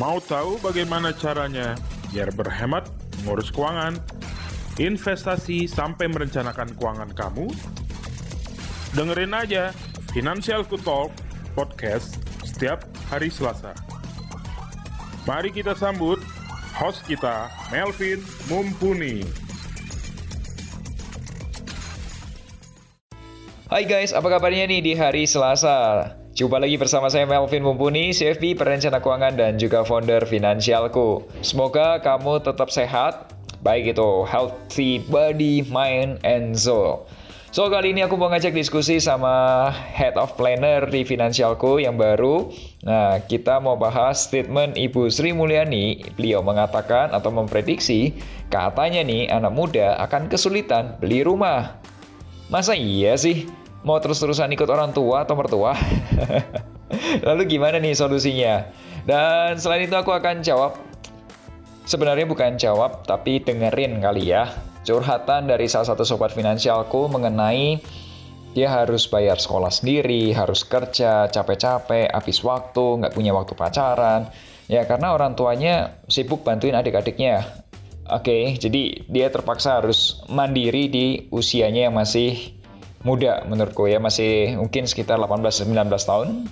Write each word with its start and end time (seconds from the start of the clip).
Mau 0.00 0.16
tahu 0.16 0.56
bagaimana 0.64 1.12
caranya 1.12 1.76
biar 2.08 2.32
berhemat, 2.32 2.88
mengurus 3.20 3.52
keuangan, 3.52 4.00
investasi 4.80 5.68
sampai 5.68 6.08
merencanakan 6.08 6.72
keuangan 6.72 7.12
kamu? 7.12 7.52
Dengerin 8.96 9.36
aja 9.36 9.76
Financial 10.16 10.64
Talk 10.64 11.12
podcast 11.52 12.16
setiap 12.48 12.88
hari 13.12 13.28
Selasa. 13.28 13.76
Mari 15.28 15.52
kita 15.52 15.76
sambut 15.76 16.16
host 16.80 17.04
kita, 17.04 17.52
Melvin 17.68 18.24
Mumpuni. 18.48 19.20
Hai 23.68 23.84
guys, 23.84 24.16
apa 24.16 24.32
kabarnya 24.32 24.64
nih 24.64 24.80
di 24.80 24.92
hari 24.96 25.28
Selasa? 25.28 26.19
Jumpa 26.40 26.56
lagi 26.56 26.80
bersama 26.80 27.12
saya 27.12 27.28
Melvin 27.28 27.60
Mumpuni, 27.60 28.16
CFP, 28.16 28.56
perencana 28.56 28.96
keuangan 28.96 29.36
dan 29.36 29.60
juga 29.60 29.84
founder 29.84 30.24
Finansialku. 30.24 31.28
Semoga 31.44 32.00
kamu 32.00 32.40
tetap 32.40 32.72
sehat, 32.72 33.36
baik 33.60 33.92
itu 33.92 34.24
healthy 34.24 35.04
body, 35.12 35.68
mind, 35.68 36.16
and 36.24 36.56
soul. 36.56 37.04
So 37.52 37.68
kali 37.68 37.92
ini 37.92 38.08
aku 38.08 38.16
mau 38.16 38.32
ngajak 38.32 38.56
diskusi 38.56 38.96
sama 39.04 39.68
Head 39.92 40.16
of 40.16 40.32
Planner 40.40 40.88
di 40.88 41.04
Finansialku 41.04 41.76
yang 41.76 42.00
baru. 42.00 42.48
Nah, 42.88 43.20
kita 43.20 43.60
mau 43.60 43.76
bahas 43.76 44.24
statement 44.24 44.80
Ibu 44.80 45.12
Sri 45.12 45.36
Mulyani. 45.36 46.08
Beliau 46.16 46.40
mengatakan 46.40 47.12
atau 47.12 47.28
memprediksi 47.28 48.16
katanya 48.48 49.04
nih 49.04 49.28
anak 49.28 49.52
muda 49.52 50.00
akan 50.08 50.32
kesulitan 50.32 50.96
beli 51.04 51.20
rumah. 51.20 51.76
Masa 52.48 52.72
iya 52.72 53.12
sih? 53.20 53.44
Mau 53.80 53.96
terus-terusan 53.96 54.52
ikut 54.52 54.68
orang 54.68 54.92
tua 54.92 55.24
atau 55.24 55.34
mertua? 55.36 55.72
Lalu 57.26 57.42
gimana 57.48 57.80
nih 57.80 57.96
solusinya? 57.96 58.68
Dan 59.08 59.56
selain 59.56 59.88
itu 59.88 59.96
aku 59.96 60.12
akan 60.12 60.44
jawab 60.44 60.76
Sebenarnya 61.90 62.22
bukan 62.22 62.54
jawab, 62.54 63.02
tapi 63.02 63.42
dengerin 63.42 63.98
kali 63.98 64.30
ya. 64.30 64.46
Curhatan 64.86 65.50
dari 65.50 65.66
salah 65.66 65.90
satu 65.90 66.06
sobat 66.06 66.30
finansialku 66.30 67.10
mengenai 67.10 67.82
dia 68.54 68.70
harus 68.70 69.10
bayar 69.10 69.42
sekolah 69.42 69.74
sendiri, 69.74 70.30
harus 70.30 70.62
kerja, 70.62 71.26
capek-capek, 71.26 72.06
habis 72.14 72.46
waktu, 72.46 73.02
nggak 73.02 73.10
punya 73.10 73.34
waktu 73.34 73.58
pacaran. 73.58 74.30
Ya 74.70 74.86
karena 74.86 75.18
orang 75.18 75.34
tuanya 75.34 75.98
sibuk 76.06 76.46
bantuin 76.46 76.78
adik-adiknya. 76.78 77.42
Oke, 78.06 78.54
jadi 78.54 79.06
dia 79.10 79.26
terpaksa 79.34 79.82
harus 79.82 80.22
mandiri 80.30 80.86
di 80.86 81.06
usianya 81.34 81.90
yang 81.90 81.98
masih 81.98 82.54
muda 83.00 83.44
menurutku 83.48 83.88
ya 83.88 83.96
masih 83.96 84.60
mungkin 84.60 84.84
sekitar 84.84 85.16
18-19 85.16 85.72
tahun 86.04 86.48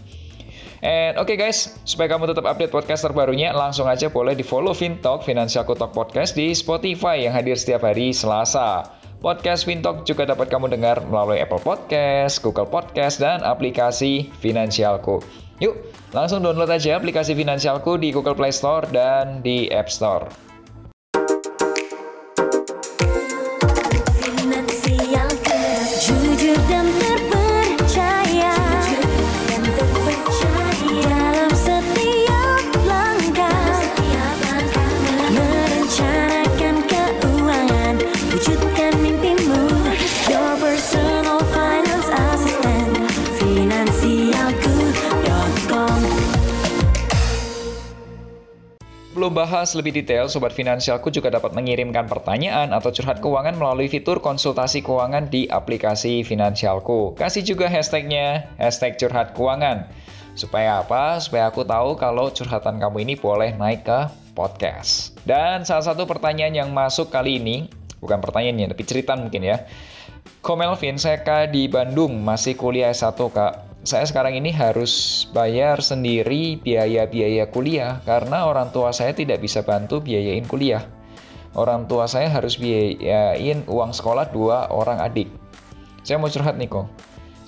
And 0.78 1.18
oke 1.18 1.34
okay 1.34 1.36
guys, 1.36 1.74
supaya 1.82 2.06
kamu 2.06 2.30
tetap 2.30 2.46
update 2.46 2.70
podcast 2.70 3.02
terbarunya, 3.02 3.50
langsung 3.50 3.91
aja 3.91 4.06
boleh 4.06 4.38
di 4.38 4.46
follow 4.46 4.70
Fintalk 4.70 5.26
Financial 5.26 5.66
Talk 5.66 5.91
Podcast 5.91 6.38
di 6.38 6.54
Spotify 6.54 7.26
yang 7.26 7.34
hadir 7.34 7.58
setiap 7.58 7.82
hari 7.82 8.14
Selasa. 8.14 8.86
Podcast 9.19 9.66
Fintalk 9.66 10.06
juga 10.06 10.30
dapat 10.30 10.46
kamu 10.46 10.70
dengar 10.70 11.02
melalui 11.10 11.42
Apple 11.42 11.58
Podcast, 11.58 12.38
Google 12.46 12.70
Podcast, 12.70 13.19
dan 13.19 13.42
aplikasi 13.42 14.30
Finansialku. 14.38 15.19
Yuk, 15.58 15.74
langsung 16.14 16.46
download 16.46 16.70
aja 16.70 16.94
aplikasi 16.94 17.34
Finansialku 17.34 17.98
di 17.98 18.14
Google 18.14 18.38
Play 18.38 18.54
Store 18.54 18.86
dan 18.94 19.42
di 19.42 19.66
App 19.74 19.91
Store. 19.91 20.47
Bahas 49.48 49.72
lebih 49.72 49.97
detail, 49.97 50.28
Sobat 50.28 50.53
Finansialku 50.53 51.09
juga 51.09 51.32
dapat 51.32 51.56
mengirimkan 51.56 52.04
pertanyaan 52.04 52.69
atau 52.76 52.92
curhat 52.92 53.25
keuangan 53.25 53.56
melalui 53.56 53.88
fitur 53.88 54.20
konsultasi 54.20 54.84
keuangan 54.84 55.32
di 55.32 55.48
aplikasi 55.48 56.20
Finansialku. 56.20 57.16
Kasih 57.16 57.41
juga 57.41 57.64
hashtagnya, 57.64 58.44
hashtag 58.60 59.00
curhat 59.00 59.32
keuangan. 59.32 59.88
Supaya 60.36 60.84
apa? 60.84 61.16
Supaya 61.16 61.48
aku 61.48 61.64
tahu 61.64 61.97
kalau 61.97 62.28
curhatan 62.28 62.76
kamu 62.76 63.09
ini 63.09 63.14
boleh 63.16 63.56
naik 63.56 63.88
ke 63.88 64.00
podcast. 64.36 65.16
Dan 65.25 65.65
salah 65.65 65.88
satu 65.88 66.04
pertanyaan 66.04 66.53
yang 66.53 66.69
masuk 66.69 67.09
kali 67.09 67.41
ini, 67.41 67.72
bukan 68.04 68.20
pertanyaannya, 68.20 68.69
tapi 68.76 68.84
cerita 68.84 69.16
mungkin 69.16 69.48
ya. 69.48 69.65
Komelvin, 70.44 71.00
saya 71.00 71.25
kak 71.25 71.56
di 71.56 71.72
Bandung, 71.72 72.20
masih 72.20 72.53
kuliah 72.53 72.92
S1 72.92 73.16
kak 73.16 73.67
saya 73.87 74.05
sekarang 74.05 74.34
ini 74.34 74.50
harus 74.50 75.25
bayar 75.31 75.78
sendiri 75.78 76.59
biaya-biaya 76.59 77.47
kuliah 77.49 78.03
karena 78.03 78.50
orang 78.50 78.75
tua 78.75 78.91
saya 78.91 79.15
tidak 79.15 79.39
bisa 79.39 79.62
bantu 79.62 80.03
biayain 80.03 80.44
kuliah. 80.44 80.83
Orang 81.55 81.87
tua 81.89 82.05
saya 82.11 82.28
harus 82.28 82.59
biayain 82.59 83.65
uang 83.66 83.91
sekolah 83.94 84.31
dua 84.34 84.69
orang 84.71 85.00
adik. 85.00 85.31
Saya 86.03 86.19
mau 86.19 86.31
curhat 86.31 86.59
nih 86.59 86.69
kok. 86.71 86.87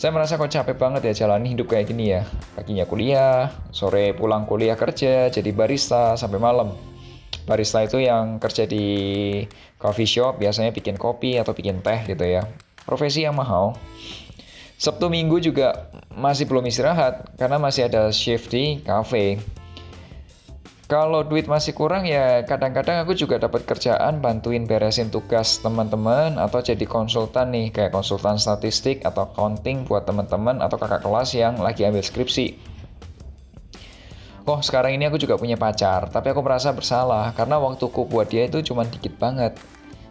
Saya 0.00 0.16
merasa 0.16 0.40
kok 0.40 0.48
capek 0.48 0.80
banget 0.80 1.12
ya 1.12 1.26
jalani 1.26 1.52
hidup 1.52 1.68
kayak 1.76 1.92
gini 1.92 2.16
ya. 2.16 2.24
Paginya 2.56 2.88
kuliah, 2.88 3.52
sore 3.68 4.16
pulang 4.16 4.48
kuliah 4.48 4.72
kerja, 4.72 5.28
jadi 5.28 5.52
barista 5.52 6.16
sampai 6.16 6.40
malam. 6.40 6.72
Barista 7.44 7.84
itu 7.84 8.00
yang 8.00 8.40
kerja 8.40 8.64
di 8.64 8.86
coffee 9.76 10.08
shop, 10.08 10.40
biasanya 10.40 10.72
bikin 10.72 10.96
kopi 10.96 11.36
atau 11.36 11.52
bikin 11.52 11.84
teh 11.84 12.00
gitu 12.08 12.24
ya. 12.24 12.48
Profesi 12.88 13.28
yang 13.28 13.36
mahal. 13.36 13.76
Sabtu 14.80 15.12
Minggu 15.12 15.36
juga 15.44 15.92
masih 16.08 16.48
belum 16.48 16.64
istirahat 16.64 17.36
karena 17.36 17.60
masih 17.60 17.84
ada 17.84 18.08
shift 18.08 18.48
di 18.48 18.80
cafe. 18.80 19.36
Kalau 20.88 21.20
duit 21.20 21.44
masih 21.44 21.76
kurang 21.76 22.08
ya 22.08 22.40
kadang-kadang 22.48 23.04
aku 23.04 23.12
juga 23.12 23.36
dapat 23.36 23.68
kerjaan 23.68 24.24
bantuin 24.24 24.64
beresin 24.64 25.12
tugas 25.12 25.60
teman-teman 25.60 26.40
atau 26.40 26.64
jadi 26.64 26.80
konsultan 26.88 27.52
nih 27.52 27.68
kayak 27.76 27.92
konsultan 27.92 28.40
statistik 28.40 29.04
atau 29.04 29.28
accounting 29.28 29.84
buat 29.84 30.08
teman-teman 30.08 30.64
atau 30.64 30.80
kakak 30.80 31.04
kelas 31.04 31.36
yang 31.36 31.60
lagi 31.60 31.84
ambil 31.84 32.00
skripsi. 32.00 32.56
Oh 34.48 34.64
sekarang 34.64 34.96
ini 34.96 35.12
aku 35.12 35.20
juga 35.20 35.36
punya 35.36 35.60
pacar, 35.60 36.08
tapi 36.08 36.32
aku 36.32 36.40
merasa 36.40 36.72
bersalah 36.72 37.36
karena 37.36 37.60
waktuku 37.60 38.08
buat 38.08 38.32
dia 38.32 38.48
itu 38.48 38.64
cuma 38.72 38.88
dikit 38.88 39.12
banget. 39.20 39.60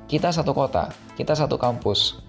Kita 0.05 0.29
satu 0.29 0.53
kota, 0.53 0.93
kita 1.17 1.33
satu 1.33 1.57
kampus, 1.57 2.21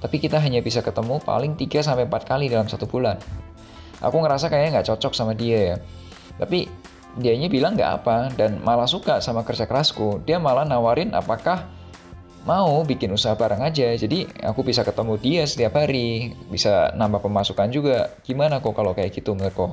tapi 0.00 0.16
kita 0.16 0.40
hanya 0.40 0.64
bisa 0.64 0.80
ketemu 0.80 1.20
paling 1.20 1.54
3-4 1.54 2.08
kali 2.24 2.48
dalam 2.48 2.66
satu 2.66 2.88
bulan. 2.88 3.20
Aku 4.00 4.16
ngerasa 4.16 4.48
kayaknya 4.48 4.80
nggak 4.80 4.88
cocok 4.96 5.12
sama 5.12 5.36
dia 5.36 5.58
ya. 5.60 5.76
Tapi 6.40 6.64
dianya 7.20 7.52
bilang 7.52 7.76
nggak 7.76 7.92
apa 8.00 8.32
dan 8.32 8.64
malah 8.64 8.88
suka 8.88 9.20
sama 9.20 9.44
kerja 9.44 9.68
kerasku. 9.68 10.24
Dia 10.24 10.40
malah 10.40 10.64
nawarin 10.64 11.12
apakah 11.12 11.68
mau 12.48 12.80
bikin 12.80 13.12
usaha 13.12 13.36
bareng 13.36 13.60
aja. 13.60 13.92
Jadi 13.92 14.24
aku 14.40 14.64
bisa 14.64 14.80
ketemu 14.80 15.20
dia 15.20 15.42
setiap 15.44 15.76
hari, 15.76 16.32
bisa 16.48 16.96
nambah 16.96 17.20
pemasukan 17.20 17.68
juga. 17.68 18.16
Gimana 18.24 18.64
kok 18.64 18.72
kalau 18.72 18.96
kayak 18.96 19.12
gitu 19.12 19.36
menurut 19.36 19.52
kok? 19.52 19.72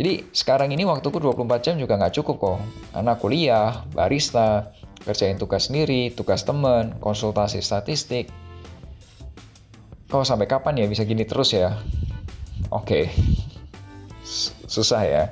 Jadi 0.00 0.32
sekarang 0.32 0.72
ini 0.72 0.88
waktuku 0.88 1.20
24 1.20 1.60
jam 1.60 1.74
juga 1.76 2.00
nggak 2.00 2.14
cukup 2.16 2.36
kok. 2.40 2.58
Anak 2.96 3.20
kuliah, 3.20 3.84
barista, 3.92 4.72
kerjain 5.04 5.36
tugas 5.36 5.68
sendiri, 5.68 6.08
tugas 6.16 6.40
temen, 6.48 6.96
konsultasi 7.04 7.60
statistik, 7.60 8.32
Kok 10.10 10.26
sampai 10.26 10.50
kapan 10.50 10.82
ya 10.82 10.86
bisa 10.90 11.06
gini 11.06 11.22
terus 11.22 11.54
ya? 11.54 11.78
Oke. 12.74 13.06
Okay. 13.06 13.14
Susah 14.66 15.02
ya. 15.06 15.24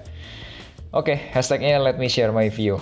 Oke, 0.95 1.13
okay, 1.13 1.19
hashtagnya 1.35 1.83
let 1.83 2.01
me 2.01 2.09
share 2.09 2.33
my 2.33 2.49
view. 2.49 2.81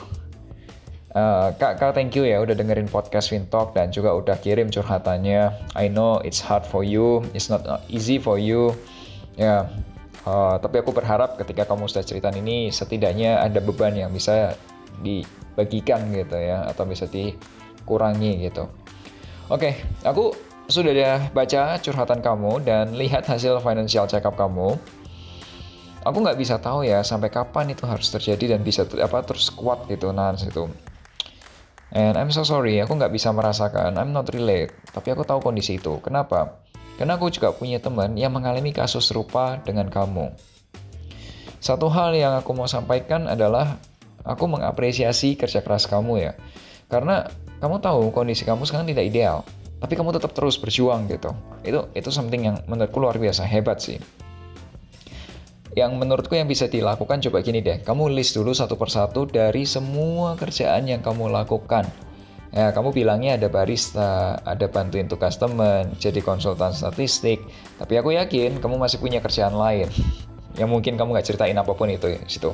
Uh, 1.16 1.50
kak, 1.56 1.80
kak 1.80 1.96
thank 1.96 2.12
you 2.12 2.28
ya 2.28 2.38
udah 2.44 2.52
dengerin 2.52 2.86
podcast 2.86 3.32
Fintalk 3.32 3.72
dan 3.72 3.88
juga 3.88 4.12
udah 4.12 4.36
kirim 4.38 4.68
curhatannya. 4.68 5.50
I 5.72 5.88
know 5.88 6.20
it's 6.20 6.38
hard 6.38 6.68
for 6.68 6.84
you, 6.84 7.24
it's 7.32 7.48
not 7.48 7.64
easy 7.88 8.20
for 8.20 8.36
you. 8.36 8.76
Ya, 9.34 9.42
yeah. 9.42 9.60
uh, 10.28 10.54
tapi 10.60 10.84
aku 10.84 10.92
berharap 10.92 11.40
ketika 11.40 11.64
kamu 11.64 11.88
sudah 11.88 12.04
cerita 12.04 12.28
ini 12.30 12.68
setidaknya 12.68 13.40
ada 13.40 13.58
beban 13.64 13.96
yang 13.96 14.12
bisa 14.12 14.54
dibagikan 15.00 16.12
gitu 16.12 16.36
ya 16.36 16.68
atau 16.68 16.84
bisa 16.84 17.08
dikurangi 17.08 18.46
gitu. 18.46 18.68
Oke, 19.48 19.72
okay, 19.72 19.74
aku 20.04 20.36
sudah 20.66 21.30
baca 21.30 21.78
curhatan 21.78 22.20
kamu 22.20 22.62
dan 22.66 22.94
lihat 22.98 23.26
hasil 23.26 23.62
financial 23.62 24.04
check 24.10 24.26
up 24.26 24.34
kamu, 24.34 24.74
aku 26.02 26.18
nggak 26.20 26.38
bisa 26.38 26.58
tahu 26.58 26.86
ya 26.86 27.00
sampai 27.06 27.30
kapan 27.30 27.70
itu 27.70 27.86
harus 27.86 28.10
terjadi 28.10 28.58
dan 28.58 28.66
bisa 28.66 28.82
apa 28.98 29.22
terus 29.22 29.50
kuat 29.54 29.86
gitu 29.86 30.10
nah 30.10 30.34
situ. 30.34 30.66
And 31.94 32.18
I'm 32.18 32.34
so 32.34 32.42
sorry, 32.42 32.82
aku 32.82 32.98
nggak 32.98 33.14
bisa 33.14 33.30
merasakan, 33.30 33.94
I'm 33.96 34.10
not 34.10 34.28
relate, 34.34 34.74
tapi 34.90 35.14
aku 35.14 35.22
tahu 35.22 35.38
kondisi 35.38 35.78
itu. 35.78 36.02
Kenapa? 36.02 36.60
Karena 36.98 37.14
aku 37.14 37.30
juga 37.30 37.54
punya 37.54 37.78
teman 37.78 38.18
yang 38.18 38.34
mengalami 38.34 38.74
kasus 38.74 39.06
serupa 39.06 39.62
dengan 39.62 39.86
kamu. 39.86 40.34
Satu 41.62 41.86
hal 41.88 42.12
yang 42.18 42.36
aku 42.36 42.52
mau 42.52 42.66
sampaikan 42.66 43.30
adalah 43.30 43.78
Aku 44.26 44.50
mengapresiasi 44.50 45.38
kerja 45.38 45.62
keras 45.62 45.86
kamu 45.86 46.18
ya. 46.18 46.32
Karena 46.90 47.30
kamu 47.62 47.78
tahu 47.78 48.10
kondisi 48.10 48.42
kamu 48.42 48.66
sekarang 48.66 48.90
tidak 48.90 49.06
ideal, 49.06 49.46
tapi 49.86 49.94
kamu 49.94 50.18
tetap 50.18 50.34
terus 50.34 50.58
berjuang 50.58 51.06
gitu. 51.06 51.30
Itu 51.62 51.86
itu 51.94 52.10
something 52.10 52.42
yang 52.42 52.58
menurutku 52.66 52.98
luar 52.98 53.22
biasa 53.22 53.46
hebat 53.46 53.78
sih. 53.78 54.02
Yang 55.78 55.94
menurutku 55.94 56.34
yang 56.34 56.50
bisa 56.50 56.66
dilakukan 56.66 57.22
coba 57.22 57.38
gini 57.46 57.62
deh, 57.62 57.78
kamu 57.86 58.10
list 58.10 58.34
dulu 58.34 58.50
satu 58.50 58.74
persatu 58.74 59.30
dari 59.30 59.62
semua 59.62 60.34
kerjaan 60.34 60.90
yang 60.90 61.06
kamu 61.06 61.30
lakukan. 61.30 61.86
Ya, 62.50 62.74
kamu 62.74 62.90
bilangnya 62.90 63.38
ada 63.38 63.46
barista, 63.46 64.42
ada 64.42 64.66
bantuin 64.66 65.06
tugas 65.06 65.38
teman, 65.38 65.94
jadi 66.02 66.18
konsultan 66.18 66.74
statistik. 66.74 67.46
Tapi 67.78 67.94
aku 68.02 68.18
yakin 68.18 68.58
kamu 68.58 68.82
masih 68.82 68.98
punya 68.98 69.22
kerjaan 69.22 69.54
lain 69.54 69.86
yang 70.60 70.66
mungkin 70.66 70.98
kamu 70.98 71.14
nggak 71.14 71.30
ceritain 71.30 71.54
apa 71.54 71.78
pun 71.78 71.86
itu 71.94 72.10
ya 72.10 72.18
situ. 72.26 72.50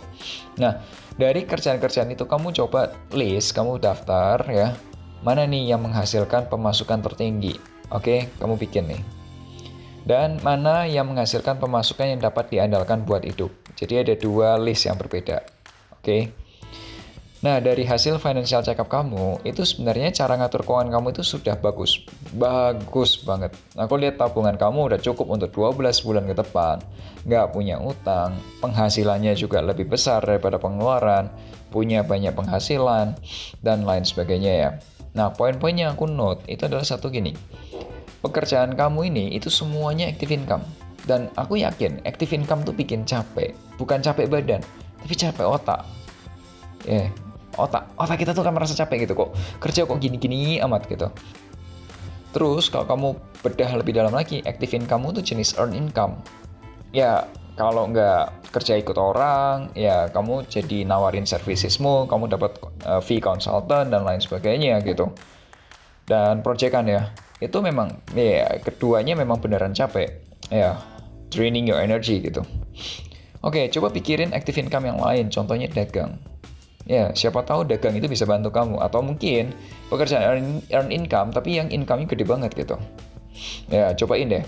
Nah 0.61 0.85
dari 1.17 1.49
kerjaan-kerjaan 1.49 2.12
itu 2.12 2.28
kamu 2.28 2.52
coba 2.61 2.93
list, 3.17 3.56
kamu 3.56 3.81
daftar 3.81 4.44
ya 4.52 4.76
mana 5.23 5.47
nih 5.47 5.71
yang 5.71 5.83
menghasilkan 5.87 6.51
pemasukan 6.51 6.99
tertinggi. 7.03 7.59
Oke, 7.95 8.31
kamu 8.43 8.59
bikin 8.59 8.91
nih. 8.91 9.03
Dan 10.03 10.43
mana 10.43 10.83
yang 10.83 11.07
menghasilkan 11.07 11.63
pemasukan 11.63 12.19
yang 12.19 12.21
dapat 12.21 12.51
diandalkan 12.51 13.07
buat 13.07 13.23
hidup. 13.23 13.55
Jadi 13.79 14.03
ada 14.03 14.15
dua 14.19 14.59
list 14.59 14.91
yang 14.91 14.99
berbeda. 14.99 15.47
Oke. 15.95 16.35
Nah, 17.43 17.59
dari 17.59 17.83
hasil 17.83 18.23
financial 18.23 18.63
check 18.63 18.79
up 18.79 18.87
kamu, 18.87 19.43
itu 19.43 19.67
sebenarnya 19.67 20.15
cara 20.15 20.39
ngatur 20.39 20.63
keuangan 20.63 20.95
kamu 20.95 21.11
itu 21.11 21.27
sudah 21.27 21.59
bagus. 21.59 21.99
Bagus 22.39 23.19
banget. 23.19 23.51
Aku 23.75 23.99
lihat 23.99 24.15
tabungan 24.15 24.55
kamu 24.55 24.95
udah 24.95 25.01
cukup 25.03 25.27
untuk 25.27 25.51
12 25.51 26.07
bulan 26.07 26.31
ke 26.31 26.39
depan. 26.39 26.79
Nggak 27.27 27.51
punya 27.51 27.83
utang, 27.83 28.39
penghasilannya 28.63 29.35
juga 29.35 29.59
lebih 29.59 29.91
besar 29.91 30.23
daripada 30.23 30.63
pengeluaran, 30.63 31.35
punya 31.75 32.07
banyak 32.07 32.31
penghasilan, 32.31 33.19
dan 33.59 33.79
lain 33.83 34.07
sebagainya 34.07 34.53
ya. 34.55 34.71
Nah, 35.12 35.32
poin-poin 35.32 35.76
yang 35.76 35.93
aku 35.93 36.09
note 36.09 36.44
itu 36.49 36.64
adalah 36.64 36.85
satu 36.85 37.12
gini. 37.12 37.37
Pekerjaan 38.23 38.73
kamu 38.79 39.12
ini 39.12 39.25
itu 39.37 39.53
semuanya 39.53 40.09
active 40.09 40.32
income. 40.32 40.64
Dan 41.03 41.29
aku 41.35 41.59
yakin 41.59 42.00
active 42.06 42.31
income 42.32 42.62
tuh 42.62 42.73
bikin 42.73 43.03
capek. 43.03 43.53
Bukan 43.76 44.00
capek 44.00 44.31
badan, 44.31 44.62
tapi 45.03 45.14
capek 45.19 45.44
otak. 45.44 45.82
Ya, 46.87 47.06
yeah 47.06 47.11
otak 47.56 47.85
otak 48.00 48.17
kita 48.20 48.32
tuh 48.32 48.44
kan 48.44 48.55
merasa 48.56 48.73
capek 48.73 49.09
gitu 49.09 49.12
kok 49.17 49.31
kerja 49.61 49.85
kok 49.85 49.99
gini-gini 50.00 50.61
amat 50.64 50.88
gitu 50.88 51.12
terus 52.32 52.73
kalau 52.73 52.88
kamu 52.88 53.09
bedah 53.44 53.70
lebih 53.76 53.93
dalam 53.93 54.12
lagi 54.14 54.41
active 54.49 54.73
income 54.73 55.05
tuh 55.12 55.25
jenis 55.25 55.53
earn 55.61 55.76
income 55.76 56.17
ya 56.97 57.29
kalau 57.52 57.88
nggak 57.88 58.52
kerja 58.52 58.81
ikut 58.81 58.96
orang 58.96 59.72
ya 59.76 60.08
kamu 60.08 60.49
jadi 60.49 60.88
nawarin 60.88 61.28
servicesmu 61.28 62.08
kamu 62.08 62.32
dapat 62.32 62.56
uh, 62.88 63.00
fee 63.04 63.20
consultant 63.20 63.93
dan 63.93 64.02
lain 64.04 64.20
sebagainya 64.20 64.81
gitu 64.84 65.12
dan 66.08 66.40
proyekan 66.40 66.88
ya 66.88 67.12
itu 67.43 67.58
memang 67.60 67.93
ya 68.16 68.60
keduanya 68.62 69.19
memang 69.19 69.40
beneran 69.40 69.76
capek 69.76 70.08
ya 70.49 70.81
draining 71.28 71.69
your 71.69 71.81
energy 71.81 72.20
gitu 72.20 72.40
oke 73.44 73.60
coba 73.72 73.88
pikirin 73.93 74.32
active 74.32 74.56
income 74.56 74.88
yang 74.88 75.00
lain 75.00 75.28
contohnya 75.28 75.69
dagang 75.69 76.16
Ya, 76.82 77.14
siapa 77.14 77.46
tahu 77.46 77.62
dagang 77.62 77.94
itu 77.94 78.10
bisa 78.10 78.26
bantu 78.26 78.50
kamu 78.50 78.82
atau 78.82 79.06
mungkin 79.06 79.54
pekerjaan 79.87 80.22
earn, 80.26 80.46
earn 80.66 80.90
income 80.90 81.31
tapi 81.31 81.54
yang 81.54 81.70
income-nya 81.70 82.10
gede 82.10 82.26
banget 82.26 82.50
gitu. 82.58 82.75
Ya, 83.70 83.94
cobain 83.94 84.26
deh. 84.26 84.43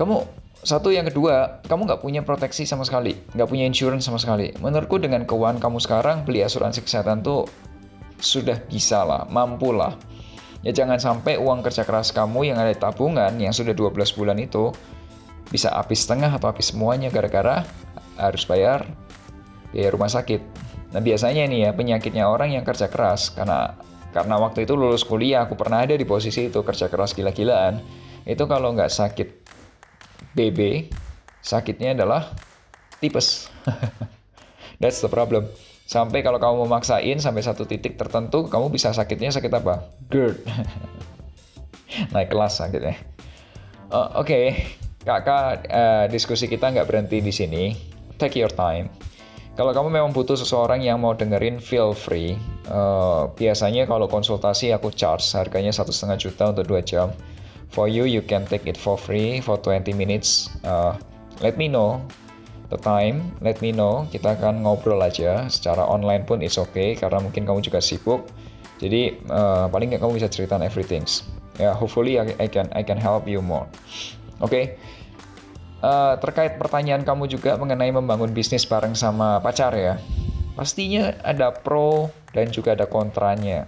Kamu 0.00 0.24
satu 0.62 0.94
yang 0.94 1.10
kedua, 1.10 1.58
kamu 1.66 1.90
nggak 1.90 2.02
punya 2.06 2.22
proteksi 2.22 2.62
sama 2.62 2.86
sekali, 2.86 3.18
nggak 3.34 3.50
punya 3.50 3.66
insurance 3.66 4.06
sama 4.06 4.22
sekali. 4.22 4.54
Menurutku 4.62 5.02
dengan 5.02 5.26
keuangan 5.26 5.58
kamu 5.58 5.82
sekarang 5.82 6.22
beli 6.22 6.46
asuransi 6.46 6.86
kesehatan 6.86 7.26
tuh 7.26 7.50
sudah 8.22 8.62
bisa 8.70 9.02
lah, 9.02 9.26
mampu 9.26 9.74
lah. 9.74 9.98
Ya 10.62 10.70
jangan 10.70 11.02
sampai 11.02 11.42
uang 11.42 11.66
kerja 11.66 11.82
keras 11.82 12.14
kamu 12.14 12.54
yang 12.54 12.62
ada 12.62 12.70
di 12.70 12.78
tabungan 12.78 13.34
yang 13.42 13.50
sudah 13.50 13.74
12 13.74 14.14
bulan 14.14 14.38
itu 14.38 14.70
bisa 15.50 15.74
habis 15.74 16.06
setengah 16.06 16.30
atau 16.30 16.54
habis 16.54 16.70
semuanya 16.70 17.10
gara-gara 17.10 17.66
harus 18.14 18.46
bayar 18.46 18.86
biaya 19.74 19.90
rumah 19.90 20.06
sakit. 20.06 20.38
Nah 20.94 21.02
biasanya 21.02 21.42
nih 21.50 21.58
ya 21.66 21.70
penyakitnya 21.74 22.30
orang 22.30 22.54
yang 22.54 22.62
kerja 22.62 22.86
keras 22.86 23.34
karena 23.34 23.74
karena 24.14 24.38
waktu 24.38 24.62
itu 24.62 24.78
lulus 24.78 25.02
kuliah 25.02 25.42
aku 25.42 25.58
pernah 25.58 25.82
ada 25.82 25.98
di 25.98 26.06
posisi 26.06 26.46
itu 26.46 26.62
kerja 26.62 26.86
keras 26.86 27.16
gila-gilaan 27.18 27.82
itu 28.22 28.44
kalau 28.46 28.70
nggak 28.70 28.92
sakit 28.92 29.41
BB 30.32 30.88
sakitnya 31.42 31.96
adalah 31.96 32.32
tipes. 33.02 33.50
That's 34.80 35.02
the 35.02 35.10
problem. 35.10 35.46
Sampai 35.86 36.24
kalau 36.24 36.40
kamu 36.40 36.66
memaksain 36.66 37.18
sampai 37.20 37.42
satu 37.44 37.68
titik 37.68 38.00
tertentu 38.00 38.48
kamu 38.48 38.72
bisa 38.72 38.94
sakitnya 38.94 39.34
sakit 39.34 39.52
apa? 39.52 39.92
GERD 40.08 40.40
naik 42.16 42.32
kelas 42.32 42.56
sakitnya 42.62 42.96
uh, 43.92 44.08
oke. 44.16 44.26
Okay. 44.26 44.44
kakak 45.02 45.66
uh, 45.66 46.06
diskusi 46.06 46.46
kita 46.46 46.70
nggak 46.70 46.86
berhenti 46.86 47.18
di 47.18 47.34
sini. 47.34 47.74
Take 48.22 48.38
your 48.38 48.54
time. 48.54 48.86
Kalau 49.58 49.74
kamu 49.74 49.92
memang 49.92 50.14
butuh 50.14 50.38
seseorang 50.38 50.80
yang 50.80 51.02
mau 51.02 51.12
dengerin, 51.12 51.58
feel 51.58 51.92
free. 51.92 52.38
Uh, 52.70 53.28
biasanya 53.34 53.84
kalau 53.84 54.06
konsultasi 54.06 54.70
aku 54.70 54.94
charge 54.94 55.26
harganya 55.34 55.74
satu 55.74 55.90
setengah 55.90 56.16
juta 56.22 56.54
untuk 56.54 56.64
dua 56.70 56.80
jam. 56.80 57.10
For 57.72 57.88
you, 57.88 58.04
you 58.04 58.20
can 58.20 58.44
take 58.44 58.68
it 58.68 58.76
for 58.76 59.00
free 59.00 59.40
for 59.40 59.56
20 59.56 59.96
minutes. 59.96 60.52
Uh, 60.60 61.00
let 61.40 61.56
me 61.56 61.72
know 61.72 62.04
the 62.68 62.76
time, 62.80 63.32
let 63.40 63.60
me 63.64 63.72
know. 63.72 64.04
Kita 64.12 64.36
akan 64.36 64.64
ngobrol 64.64 65.00
aja. 65.00 65.48
Secara 65.48 65.84
online 65.84 66.28
pun 66.28 66.44
it's 66.44 66.60
okay 66.60 66.92
karena 66.96 67.20
mungkin 67.20 67.48
kamu 67.48 67.64
juga 67.64 67.80
sibuk. 67.80 68.28
Jadi 68.76 69.24
uh, 69.32 69.72
paling 69.72 69.92
nggak 69.92 70.04
kamu 70.04 70.20
bisa 70.20 70.28
ceritakan 70.28 70.64
everything. 70.64 71.04
Ya, 71.56 71.72
yeah, 71.72 71.74
hopefully 71.76 72.20
I, 72.20 72.32
I 72.40 72.48
can 72.48 72.68
I 72.76 72.84
can 72.84 73.00
help 73.00 73.24
you 73.24 73.44
more. 73.44 73.68
Oke. 74.40 74.48
Okay? 74.48 74.64
Uh, 75.82 76.14
terkait 76.22 76.62
pertanyaan 76.62 77.02
kamu 77.02 77.26
juga 77.26 77.58
mengenai 77.58 77.90
membangun 77.90 78.30
bisnis 78.30 78.68
bareng 78.68 78.94
sama 78.94 79.42
pacar 79.42 79.74
ya. 79.74 79.98
Pastinya 80.54 81.16
ada 81.24 81.50
pro 81.50 82.12
dan 82.36 82.52
juga 82.52 82.76
ada 82.76 82.86
kontranya. 82.86 83.64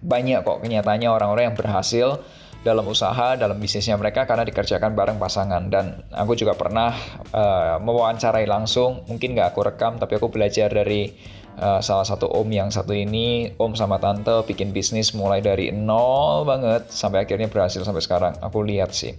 Banyak 0.00 0.46
kok 0.46 0.62
kenyataannya 0.64 1.08
orang-orang 1.10 1.52
yang 1.52 1.58
berhasil 1.58 2.22
dalam 2.60 2.84
usaha, 2.84 3.40
dalam 3.40 3.56
bisnisnya 3.56 3.96
mereka 3.96 4.28
karena 4.28 4.44
dikerjakan 4.44 4.92
bareng 4.92 5.16
pasangan. 5.16 5.72
Dan 5.72 6.04
aku 6.12 6.36
juga 6.36 6.52
pernah 6.52 6.92
uh, 7.32 7.80
mewawancarai 7.80 8.44
langsung, 8.44 9.04
mungkin 9.08 9.32
nggak 9.32 9.56
aku 9.56 9.60
rekam, 9.64 9.96
tapi 9.96 10.20
aku 10.20 10.28
belajar 10.28 10.68
dari 10.68 11.08
uh, 11.56 11.80
salah 11.80 12.04
satu 12.04 12.28
om 12.28 12.48
yang 12.52 12.68
satu 12.68 12.92
ini, 12.92 13.56
om 13.56 13.72
sama 13.72 13.96
tante 13.96 14.44
bikin 14.44 14.76
bisnis 14.76 15.16
mulai 15.16 15.40
dari 15.40 15.72
nol 15.72 16.44
banget 16.44 16.92
sampai 16.92 17.24
akhirnya 17.24 17.48
berhasil 17.48 17.80
sampai 17.80 18.04
sekarang. 18.04 18.36
Aku 18.44 18.60
lihat 18.60 18.92
sih. 18.92 19.16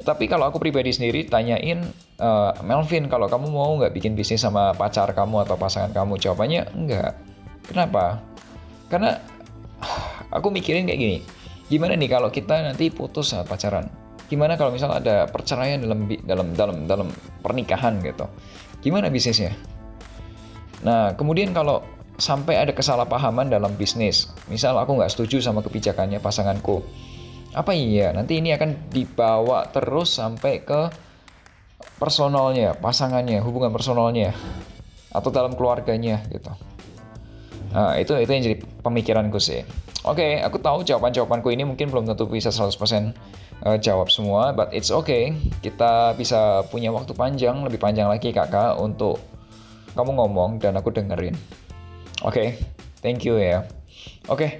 Tapi 0.00 0.32
kalau 0.32 0.48
aku 0.48 0.56
pribadi 0.56 0.96
sendiri 0.96 1.28
tanyain 1.28 1.84
uh, 2.22 2.56
Melvin 2.64 3.10
kalau 3.12 3.28
kamu 3.28 3.52
mau 3.52 3.76
nggak 3.76 3.92
bikin 3.92 4.16
bisnis 4.16 4.40
sama 4.40 4.72
pacar 4.72 5.12
kamu 5.12 5.44
atau 5.44 5.60
pasangan 5.60 5.92
kamu 5.92 6.16
jawabannya 6.16 6.72
enggak. 6.72 7.18
Kenapa? 7.68 8.22
Karena 8.88 9.20
aku 10.36 10.48
mikirin 10.48 10.88
kayak 10.88 11.00
gini. 11.02 11.18
Gimana 11.70 11.94
nih 11.94 12.10
kalau 12.10 12.34
kita 12.34 12.66
nanti 12.66 12.90
putus 12.90 13.30
saat 13.30 13.46
pacaran? 13.46 13.86
Gimana 14.26 14.58
kalau 14.58 14.74
misal 14.74 14.90
ada 14.90 15.30
perceraian 15.30 15.78
dalam 15.78 16.10
dalam 16.26 16.48
dalam 16.58 16.76
dalam 16.90 17.08
pernikahan 17.46 18.02
gitu? 18.02 18.26
Gimana 18.82 19.06
bisnisnya? 19.06 19.54
Nah, 20.82 21.14
kemudian 21.14 21.54
kalau 21.54 21.86
sampai 22.18 22.58
ada 22.58 22.74
kesalahpahaman 22.74 23.48
dalam 23.48 23.78
bisnis, 23.78 24.28
misal 24.50 24.74
aku 24.82 24.98
nggak 24.98 25.14
setuju 25.14 25.38
sama 25.38 25.62
kebijakannya 25.62 26.18
pasanganku, 26.18 26.82
apa 27.54 27.70
iya 27.70 28.10
nanti 28.10 28.38
ini 28.42 28.54
akan 28.54 28.90
dibawa 28.90 29.70
terus 29.70 30.18
sampai 30.18 30.62
ke 30.66 30.90
personalnya, 32.02 32.74
pasangannya, 32.76 33.40
hubungan 33.46 33.70
personalnya 33.70 34.34
atau 35.10 35.30
dalam 35.30 35.54
keluarganya 35.54 36.22
gitu. 36.30 36.50
Nah, 37.70 37.94
itu 37.98 38.14
itu 38.18 38.30
yang 38.30 38.42
jadi 38.42 38.56
pemikiranku 38.82 39.38
sih. 39.38 39.62
Oke, 40.00 40.24
okay, 40.24 40.32
aku 40.40 40.56
tahu 40.56 40.80
jawaban-jawabanku 40.80 41.52
ini 41.52 41.68
mungkin 41.68 41.92
belum 41.92 42.08
tentu 42.08 42.24
bisa 42.24 42.48
100% 42.48 43.12
uh, 43.68 43.76
jawab 43.76 44.08
semua, 44.08 44.56
but 44.56 44.72
it's 44.72 44.88
okay. 44.88 45.36
Kita 45.60 46.16
bisa 46.16 46.64
punya 46.72 46.88
waktu 46.88 47.12
panjang, 47.12 47.60
lebih 47.60 47.76
panjang 47.76 48.08
lagi 48.08 48.32
kakak 48.32 48.80
untuk 48.80 49.20
kamu 49.92 50.16
ngomong 50.16 50.56
dan 50.56 50.80
aku 50.80 50.88
dengerin. 50.88 51.36
Oke, 52.24 52.32
okay, 52.32 52.48
thank 53.04 53.28
you 53.28 53.36
ya. 53.36 53.68
Oke, 54.24 54.40
okay. 54.40 54.50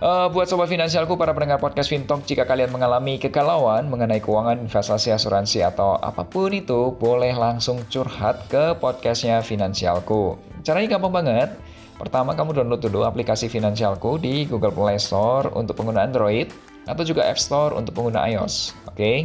Uh, 0.00 0.32
buat 0.32 0.48
sobat 0.48 0.72
finansialku, 0.72 1.12
para 1.20 1.36
pendengar 1.36 1.60
podcast 1.60 1.92
Fintalk, 1.92 2.24
jika 2.24 2.48
kalian 2.48 2.72
mengalami 2.72 3.20
kegalauan 3.20 3.84
mengenai 3.92 4.24
keuangan, 4.24 4.56
investasi, 4.56 5.12
asuransi, 5.12 5.60
atau 5.60 6.00
apa 6.00 6.24
pun 6.24 6.56
itu, 6.56 6.96
boleh 6.96 7.36
langsung 7.36 7.84
curhat 7.92 8.48
ke 8.48 8.80
podcastnya 8.80 9.44
Finansialku. 9.44 10.40
Caranya 10.64 10.96
gampang 10.96 11.20
banget. 11.20 11.52
Pertama, 12.00 12.32
kamu 12.32 12.56
download 12.56 12.80
dulu 12.80 13.04
aplikasi 13.04 13.52
Finansialku 13.52 14.16
di 14.16 14.48
Google 14.48 14.72
Play 14.72 14.96
Store 14.96 15.52
untuk 15.52 15.76
pengguna 15.76 16.08
Android, 16.08 16.48
atau 16.88 17.04
juga 17.04 17.28
App 17.28 17.36
Store 17.36 17.76
untuk 17.76 17.92
pengguna 17.92 18.24
iOS. 18.24 18.72
Oke. 18.88 18.96
Okay? 18.96 19.16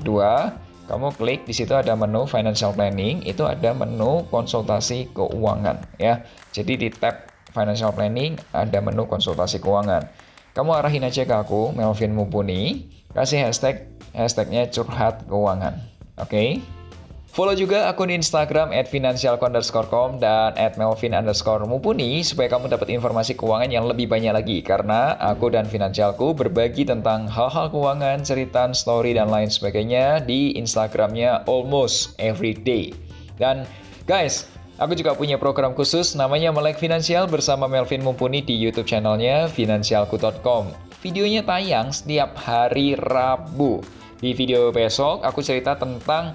Kedua, 0.00 0.48
kamu 0.88 1.12
klik 1.20 1.40
di 1.44 1.52
situ 1.52 1.76
ada 1.76 1.92
menu 1.92 2.24
financial 2.24 2.72
planning, 2.72 3.20
itu 3.28 3.44
ada 3.44 3.76
menu 3.76 4.24
konsultasi 4.28 5.12
keuangan 5.16 5.80
ya. 5.96 6.24
Jadi 6.52 6.76
di 6.76 6.88
tab 6.92 7.28
financial 7.52 7.94
planning 7.94 8.40
ada 8.52 8.80
menu 8.80 9.08
konsultasi 9.08 9.60
keuangan. 9.60 10.08
Kamu 10.56 10.70
arahin 10.76 11.06
aja 11.06 11.24
ke 11.24 11.34
aku, 11.34 11.72
Melvin 11.76 12.12
Mumpuni, 12.16 12.88
kasih 13.16 13.46
hashtag 13.46 13.88
hashtagnya 14.12 14.68
curhat 14.72 15.24
keuangan. 15.28 15.78
Oke? 16.18 16.30
Okay? 16.30 16.48
Follow 17.34 17.58
juga 17.58 17.90
akun 17.90 18.14
Instagram 18.14 18.70
at 18.70 18.86
financialco_com 18.86 20.22
dan 20.22 20.54
at 20.54 20.78
melvin 20.78 21.18
underscore 21.18 21.66
supaya 22.22 22.46
kamu 22.46 22.70
dapat 22.70 22.94
informasi 22.94 23.34
keuangan 23.34 23.74
yang 23.74 23.90
lebih 23.90 24.06
banyak 24.06 24.30
lagi 24.30 24.62
karena 24.62 25.18
aku 25.18 25.50
dan 25.50 25.66
Finansialku 25.66 26.30
berbagi 26.30 26.86
tentang 26.86 27.26
hal-hal 27.26 27.74
keuangan, 27.74 28.22
cerita, 28.22 28.70
story, 28.70 29.18
dan 29.18 29.34
lain 29.34 29.50
sebagainya 29.50 30.22
di 30.22 30.54
Instagramnya 30.54 31.42
almost 31.50 32.14
every 32.22 32.54
day. 32.54 32.94
Dan 33.34 33.66
guys, 34.06 34.46
Aku 34.74 34.90
juga 34.98 35.14
punya 35.14 35.38
program 35.38 35.70
khusus 35.70 36.18
namanya 36.18 36.50
Melek 36.50 36.82
Finansial 36.82 37.30
bersama 37.30 37.70
Melvin 37.70 38.02
Mumpuni 38.02 38.42
di 38.42 38.58
YouTube 38.58 38.90
channelnya 38.90 39.46
finansialku.com. 39.46 40.66
Videonya 40.98 41.46
tayang 41.46 41.94
setiap 41.94 42.34
hari 42.34 42.98
Rabu. 42.98 43.86
Di 44.18 44.34
video 44.34 44.74
besok 44.74 45.22
aku 45.22 45.46
cerita 45.46 45.78
tentang 45.78 46.34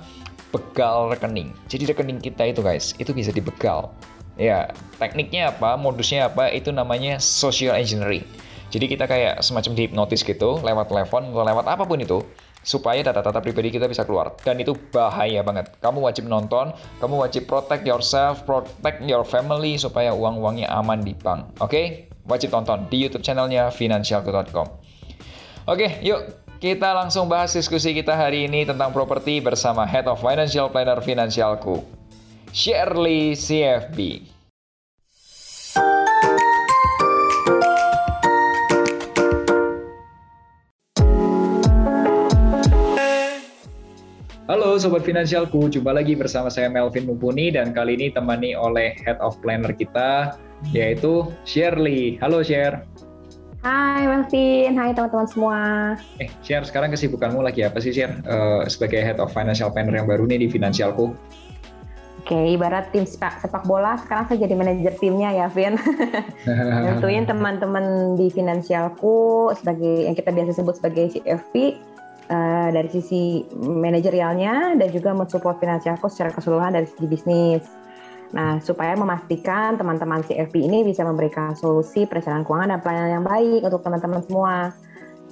begal 0.49 1.09
rekening. 1.13 1.53
Jadi 1.69 1.93
rekening 1.93 2.19
kita 2.21 2.49
itu 2.49 2.61
guys, 2.65 2.93
itu 2.97 3.13
bisa 3.13 3.29
dibegal. 3.29 3.93
Ya, 4.39 4.71
tekniknya 4.97 5.51
apa, 5.51 5.75
modusnya 5.75 6.31
apa, 6.31 6.47
itu 6.49 6.71
namanya 6.71 7.19
social 7.19 7.75
engineering. 7.75 8.23
Jadi 8.69 8.85
kita 8.85 9.09
kayak 9.09 9.41
semacam 9.41 9.73
dihipnotis 9.75 10.21
gitu, 10.21 10.61
lewat 10.61 10.93
telepon 10.93 11.33
atau 11.33 11.43
lewat 11.43 11.65
apa 11.65 11.83
pun 11.83 11.99
itu, 11.99 12.21
supaya 12.61 13.01
data-data 13.01 13.41
pribadi 13.41 13.73
kita 13.73 13.89
bisa 13.89 14.05
keluar. 14.05 14.37
Dan 14.45 14.61
itu 14.61 14.77
bahaya 14.93 15.41
banget. 15.41 15.73
Kamu 15.81 16.05
wajib 16.05 16.29
nonton, 16.29 16.71
kamu 17.01 17.15
wajib 17.19 17.49
protect 17.49 17.83
yourself, 17.83 18.45
protect 18.45 19.01
your 19.03 19.25
family, 19.25 19.75
supaya 19.75 20.13
uang-uangnya 20.13 20.69
aman 20.69 21.01
di 21.01 21.17
bank. 21.17 21.59
Oke? 21.59 21.69
Okay? 21.69 21.85
Wajib 22.29 22.53
tonton 22.53 22.85
di 22.93 23.01
YouTube 23.01 23.25
channelnya 23.25 23.73
financialku.com. 23.73 24.69
Oke, 25.65 25.85
okay, 25.85 25.89
yuk 26.05 26.48
kita 26.59 26.91
langsung 26.91 27.31
bahas 27.31 27.55
diskusi 27.55 27.95
kita 27.95 28.11
hari 28.11 28.43
ini 28.43 28.67
tentang 28.67 28.91
properti 28.91 29.39
bersama 29.39 29.87
Head 29.87 30.11
of 30.11 30.19
Financial 30.19 30.67
Planner 30.67 30.99
Finansialku, 30.99 31.79
Shirley 32.51 33.31
CFB. 33.31 34.27
Halo 44.51 44.75
Sobat 44.75 45.07
Finansialku, 45.07 45.71
jumpa 45.71 45.95
lagi 45.95 46.19
bersama 46.19 46.51
saya 46.51 46.67
Melvin 46.67 47.07
Mumpuni 47.07 47.55
dan 47.55 47.71
kali 47.71 47.95
ini 47.95 48.11
temani 48.11 48.51
oleh 48.51 48.99
Head 49.07 49.23
of 49.23 49.39
Planner 49.39 49.71
kita, 49.71 50.35
yaitu 50.75 51.23
Shirley. 51.47 52.19
Halo 52.19 52.43
Sher. 52.43 52.83
Hai 53.59 54.07
Melvin, 54.07 54.79
hai 54.79 54.95
teman-teman 54.95 55.27
semua. 55.27 55.59
Eh, 56.23 56.31
share 56.39 56.63
sekarang 56.63 56.95
kesibukanmu 56.95 57.43
lagi 57.43 57.67
apa 57.67 57.83
sih 57.83 57.91
share 57.91 58.15
uh, 58.23 58.63
sebagai 58.71 59.03
Head 59.03 59.19
of 59.19 59.35
Financial 59.35 59.67
Planner 59.67 59.99
yang 59.99 60.07
baru 60.07 60.23
nih 60.31 60.39
di 60.39 60.47
Finansialku? 60.47 61.11
Oke, 62.23 62.35
okay, 62.35 62.55
ibarat 62.55 62.87
tim 62.95 63.03
sepak, 63.03 63.43
sepak 63.43 63.67
bola, 63.67 63.99
sekarang 63.99 64.31
saya 64.31 64.47
jadi 64.47 64.55
manajer 64.55 64.95
timnya 64.95 65.35
ya, 65.35 65.47
Vin. 65.51 65.75
Tentuin 66.87 67.27
teman-teman 67.27 68.15
di 68.15 68.31
Finansialku 68.31 69.51
sebagai 69.59 70.07
yang 70.07 70.15
kita 70.15 70.31
biasa 70.31 70.55
sebut 70.55 70.79
sebagai 70.79 71.19
CFP 71.19 71.75
uh, 72.31 72.31
eh, 72.31 72.67
dari 72.71 72.89
sisi 72.95 73.43
manajerialnya 73.59 74.79
dan 74.79 74.87
juga 74.93 75.11
mensupport 75.11 75.59
Finansialku 75.59 76.07
secara 76.07 76.31
keseluruhan 76.31 76.79
dari 76.79 76.87
segi 76.87 77.07
bisnis. 77.11 77.63
Nah, 78.29 78.61
supaya 78.61 78.93
memastikan 78.93 79.73
teman-teman 79.73 80.21
CFP 80.21 80.61
ini 80.61 80.85
bisa 80.85 81.01
memberikan 81.01 81.57
solusi 81.57 82.05
perencanaan 82.05 82.45
keuangan 82.45 82.69
dan 82.77 82.79
pelayanan 82.85 83.11
yang 83.21 83.25
baik 83.25 83.61
untuk 83.65 83.81
teman-teman 83.81 84.21
semua. 84.25 84.55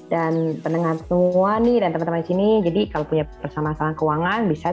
Dan 0.08 0.56
pendengar 0.64 0.96
semua 1.04 1.60
nih 1.60 1.84
dan 1.84 1.92
teman-teman 1.92 2.24
di 2.24 2.28
sini, 2.32 2.50
jadi 2.64 2.82
kalau 2.96 3.06
punya 3.12 3.28
permasalahan 3.44 3.92
keuangan 4.00 4.40
bisa 4.48 4.72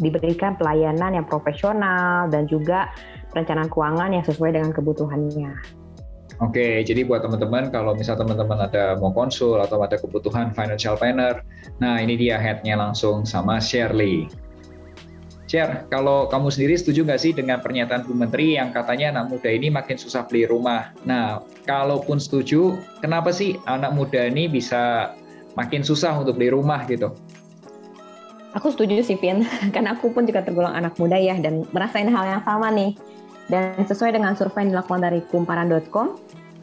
diberikan 0.00 0.56
pelayanan 0.56 1.12
yang 1.12 1.28
profesional 1.28 2.24
dan 2.32 2.48
juga 2.48 2.88
perencanaan 3.36 3.68
keuangan 3.68 4.16
yang 4.16 4.24
sesuai 4.24 4.56
dengan 4.56 4.72
kebutuhannya. 4.72 5.52
Oke, 6.40 6.80
jadi 6.88 7.04
buat 7.04 7.20
teman-teman 7.20 7.68
kalau 7.68 7.92
misal 7.92 8.16
teman-teman 8.16 8.64
ada 8.64 8.96
mau 8.96 9.12
konsul 9.12 9.60
atau 9.60 9.76
ada 9.84 10.00
kebutuhan 10.00 10.56
financial 10.56 10.96
planner, 10.96 11.44
nah 11.76 12.00
ini 12.00 12.16
dia 12.16 12.40
headnya 12.40 12.80
langsung 12.80 13.28
sama 13.28 13.60
Shirley. 13.60 14.26
Share, 15.52 15.84
kalau 15.92 16.32
kamu 16.32 16.48
sendiri 16.48 16.80
setuju 16.80 17.04
nggak 17.04 17.20
sih 17.20 17.36
dengan 17.36 17.60
pernyataan 17.60 18.08
Bu 18.08 18.16
Menteri 18.16 18.56
yang 18.56 18.72
katanya 18.72 19.12
anak 19.12 19.36
muda 19.36 19.52
ini 19.52 19.68
makin 19.68 20.00
susah 20.00 20.24
beli 20.24 20.48
rumah? 20.48 20.96
Nah, 21.04 21.44
kalaupun 21.68 22.16
setuju, 22.16 22.80
kenapa 23.04 23.36
sih 23.36 23.60
anak 23.68 23.92
muda 23.92 24.32
ini 24.32 24.48
bisa 24.48 25.12
makin 25.52 25.84
susah 25.84 26.16
untuk 26.16 26.40
beli 26.40 26.56
rumah 26.56 26.88
gitu? 26.88 27.12
Aku 28.56 28.72
setuju 28.72 29.04
sih, 29.04 29.20
Vin. 29.20 29.44
Karena 29.76 29.92
aku 29.92 30.08
pun 30.16 30.24
juga 30.24 30.40
tergolong 30.40 30.72
anak 30.72 30.96
muda 30.96 31.20
ya, 31.20 31.36
dan 31.36 31.68
merasain 31.68 32.08
hal 32.08 32.24
yang 32.24 32.40
sama 32.48 32.72
nih. 32.72 32.96
Dan 33.52 33.76
sesuai 33.84 34.16
dengan 34.16 34.32
survei 34.32 34.64
yang 34.64 34.72
dilakukan 34.72 35.04
dari 35.04 35.20
kumparan.com, 35.28 36.16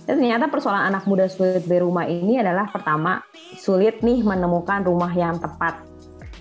ternyata 0.10 0.50
persoalan 0.50 0.90
anak 0.90 1.06
muda 1.06 1.30
sulit 1.30 1.62
beli 1.70 1.86
rumah 1.86 2.10
ini 2.10 2.42
adalah 2.42 2.66
pertama, 2.74 3.22
sulit 3.54 4.02
nih 4.02 4.26
menemukan 4.26 4.82
rumah 4.82 5.14
yang 5.14 5.38
tepat 5.38 5.89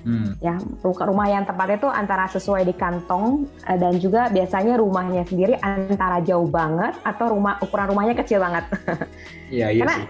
Hmm. 0.07 0.35
Ya, 0.39 0.59
rumah 0.83 1.27
yang 1.27 1.45
tepat 1.47 1.81
itu 1.81 1.89
antara 1.91 2.31
sesuai 2.31 2.67
di 2.67 2.75
kantong 2.75 3.47
eh, 3.67 3.79
dan 3.79 3.99
juga 3.99 4.31
biasanya 4.31 4.79
rumahnya 4.79 5.27
sendiri 5.27 5.59
antara 5.63 6.23
jauh 6.23 6.47
banget 6.47 6.95
atau 7.03 7.35
rumah 7.35 7.59
ukuran 7.63 7.91
rumahnya 7.95 8.15
kecil 8.19 8.43
banget. 8.43 8.65
Iya, 9.49 9.73
iya 9.73 9.81
karena, 9.81 9.97
sih. 9.97 10.07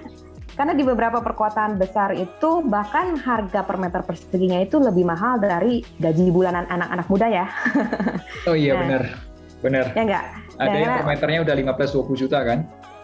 Karena 0.59 0.73
di 0.75 0.83
beberapa 0.83 1.23
perkotaan 1.23 1.79
besar 1.79 2.11
itu 2.19 2.67
bahkan 2.67 3.15
harga 3.15 3.63
per 3.63 3.79
meter 3.79 4.03
perseginya 4.03 4.59
itu 4.59 4.83
lebih 4.83 5.07
mahal 5.07 5.39
dari 5.39 5.87
gaji 6.03 6.35
bulanan 6.35 6.67
anak-anak 6.67 7.07
muda 7.07 7.27
ya. 7.31 7.47
oh 8.51 8.59
iya 8.59 8.75
nah, 8.75 8.81
benar. 8.83 9.03
Benar. 9.63 9.85
Ya 9.95 10.03
enggak? 10.03 10.25
Ada 10.59 10.75
yang 10.75 10.93
per 10.99 11.07
meternya 11.07 11.39
udah 11.47 11.55
15 11.55 12.03
20 12.11 12.23
juta 12.27 12.39
kan? 12.43 12.59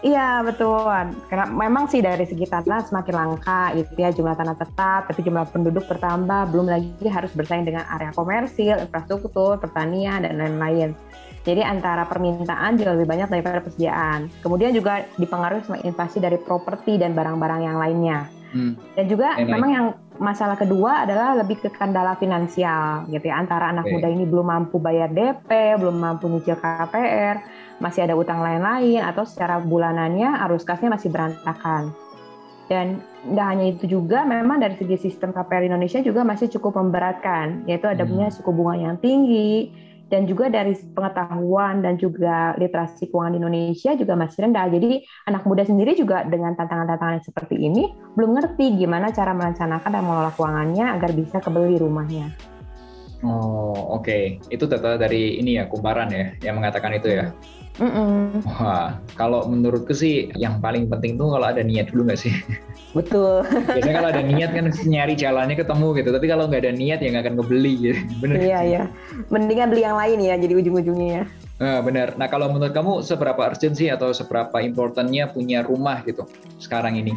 Iya 0.04 0.44
betul, 0.44 0.84
karena 1.32 1.48
memang 1.48 1.88
sih 1.88 2.04
dari 2.04 2.28
segi 2.28 2.44
tanah 2.44 2.84
semakin 2.84 3.14
langka 3.16 3.72
gitu 3.72 3.96
ya 3.96 4.12
jumlah 4.12 4.36
tanah 4.36 4.52
tetap, 4.52 5.08
tapi 5.08 5.24
jumlah 5.24 5.48
penduduk 5.48 5.88
bertambah, 5.88 6.52
belum 6.52 6.68
lagi 6.68 7.08
harus 7.08 7.32
bersaing 7.32 7.64
dengan 7.64 7.88
area 7.88 8.12
komersil, 8.12 8.84
infrastruktur, 8.84 9.56
pertanian 9.56 10.28
dan 10.28 10.36
lain-lain. 10.36 10.92
Jadi 11.48 11.64
antara 11.64 12.04
permintaan 12.04 12.76
juga 12.76 13.00
lebih 13.00 13.08
banyak 13.08 13.28
daripada 13.32 13.64
persediaan. 13.64 14.28
Kemudian 14.44 14.76
juga 14.76 15.08
dipengaruhi 15.16 15.64
sama 15.64 15.80
invasi 15.80 16.20
dari 16.20 16.36
properti 16.36 17.00
dan 17.00 17.16
barang-barang 17.16 17.60
yang 17.64 17.76
lainnya. 17.80 18.28
Hmm. 18.52 18.76
Dan 18.96 19.04
juga 19.08 19.40
Enak. 19.40 19.48
memang 19.56 19.70
yang 19.72 19.86
masalah 20.18 20.54
kedua 20.54 21.02
adalah 21.02 21.34
lebih 21.34 21.58
ke 21.58 21.68
kendala 21.74 22.14
finansial 22.14 23.06
gitu 23.10 23.26
ya 23.26 23.38
antara 23.38 23.74
anak 23.74 23.90
okay. 23.90 23.98
muda 23.98 24.08
ini 24.10 24.24
belum 24.26 24.46
mampu 24.46 24.78
bayar 24.78 25.10
DP, 25.10 25.80
belum 25.80 25.96
mampu 25.98 26.30
nyicil 26.30 26.54
KPR 26.58 27.42
masih 27.82 28.06
ada 28.06 28.14
utang 28.14 28.38
lain-lain 28.38 29.02
atau 29.02 29.26
secara 29.26 29.58
bulanannya 29.58 30.38
arus 30.46 30.62
kasnya 30.62 30.94
masih 30.94 31.10
berantakan. 31.10 31.90
Dan 32.64 33.04
tidak 33.28 33.46
hanya 33.52 33.64
itu 33.76 33.84
juga, 33.84 34.24
memang 34.24 34.56
dari 34.56 34.72
segi 34.80 34.96
sistem 34.96 35.36
KPR 35.36 35.68
Indonesia 35.68 36.00
juga 36.00 36.24
masih 36.24 36.48
cukup 36.48 36.80
memberatkan, 36.80 37.68
yaitu 37.68 37.84
ada 37.92 38.08
punya 38.08 38.32
hmm. 38.32 38.36
suku 38.40 38.50
bunga 38.56 38.74
yang 38.80 38.96
tinggi, 38.96 39.68
dan 40.12 40.28
juga 40.28 40.52
dari 40.52 40.76
pengetahuan 40.76 41.80
dan 41.80 41.96
juga 41.96 42.52
literasi 42.60 43.08
keuangan 43.08 43.34
di 43.34 43.38
Indonesia 43.40 43.90
juga 43.96 44.14
masih 44.14 44.38
rendah. 44.44 44.66
Jadi 44.68 44.90
anak 45.28 45.42
muda 45.48 45.64
sendiri 45.64 45.96
juga 45.96 46.22
dengan 46.28 46.52
tantangan-tantangan 46.54 47.24
seperti 47.24 47.56
ini 47.56 47.88
belum 48.14 48.36
ngerti 48.36 48.76
gimana 48.76 49.10
cara 49.10 49.32
merencanakan 49.32 49.90
dan 49.90 50.02
mengelola 50.04 50.32
keuangannya 50.36 50.86
agar 51.00 51.10
bisa 51.16 51.40
kebeli 51.40 51.80
rumahnya. 51.80 52.30
Oh 53.24 53.96
oke, 53.96 54.04
okay. 54.04 54.22
itu 54.52 54.68
data 54.68 55.00
dari 55.00 55.40
ini 55.40 55.56
ya 55.56 55.64
kumparan 55.64 56.12
ya 56.12 56.36
yang 56.44 56.60
mengatakan 56.60 56.92
itu 56.92 57.08
ya. 57.08 57.32
Mm 57.74 57.90
-mm. 57.90 58.46
Wah, 58.46 59.02
kalau 59.18 59.50
menurutku 59.50 59.90
sih 59.90 60.30
yang 60.38 60.62
paling 60.62 60.86
penting 60.86 61.18
tuh 61.18 61.34
kalau 61.34 61.42
ada 61.42 61.58
niat 61.58 61.90
dulu 61.90 62.06
nggak 62.06 62.20
sih? 62.22 62.30
Betul. 62.94 63.42
Biasanya 63.50 63.94
kalau 63.98 64.10
ada 64.14 64.22
niat 64.30 64.50
kan 64.54 64.70
nyari 64.86 65.18
jalannya 65.18 65.58
ketemu 65.58 65.86
gitu, 65.98 66.08
tapi 66.14 66.26
kalau 66.30 66.46
nggak 66.46 66.62
ada 66.62 66.70
niat 66.70 67.02
ya 67.02 67.08
nggak 67.10 67.24
akan 67.26 67.34
ngebeli 67.42 67.74
gitu. 67.82 67.98
Bener. 68.22 68.36
Iya, 68.38 68.58
iya. 68.62 68.82
Mendingan 69.26 69.74
beli 69.74 69.82
yang 69.82 69.98
lain 69.98 70.18
ya, 70.22 70.34
jadi 70.38 70.54
ujung-ujungnya 70.54 71.08
ya. 71.10 71.24
Nah, 71.54 71.78
benar. 71.82 72.14
Nah, 72.14 72.26
kalau 72.30 72.50
menurut 72.50 72.74
kamu 72.74 73.02
seberapa 73.02 73.38
urgent 73.50 73.74
sih 73.74 73.90
atau 73.90 74.14
seberapa 74.14 74.54
importantnya 74.62 75.30
punya 75.30 75.66
rumah 75.66 76.02
gitu 76.06 76.26
sekarang 76.62 76.98
ini? 76.98 77.14